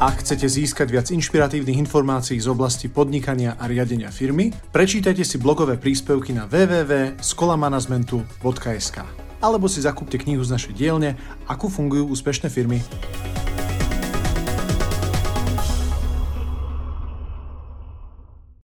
Ak 0.00 0.24
chcete 0.24 0.48
získať 0.48 0.96
viac 0.96 1.12
inšpiratívnych 1.12 1.76
informácií 1.76 2.40
z 2.40 2.48
oblasti 2.48 2.88
podnikania 2.88 3.60
a 3.60 3.68
riadenia 3.68 4.08
firmy, 4.08 4.48
prečítajte 4.72 5.20
si 5.20 5.36
blogové 5.36 5.76
príspevky 5.76 6.32
na 6.32 6.48
www.skolamanagementu.sk 6.48 8.96
alebo 9.44 9.68
si 9.68 9.84
zakúpte 9.84 10.16
knihu 10.16 10.40
z 10.40 10.56
našej 10.56 10.72
dielne 10.72 11.20
Ako 11.44 11.68
fungujú 11.68 12.08
úspešné 12.16 12.48
firmy. 12.48 12.80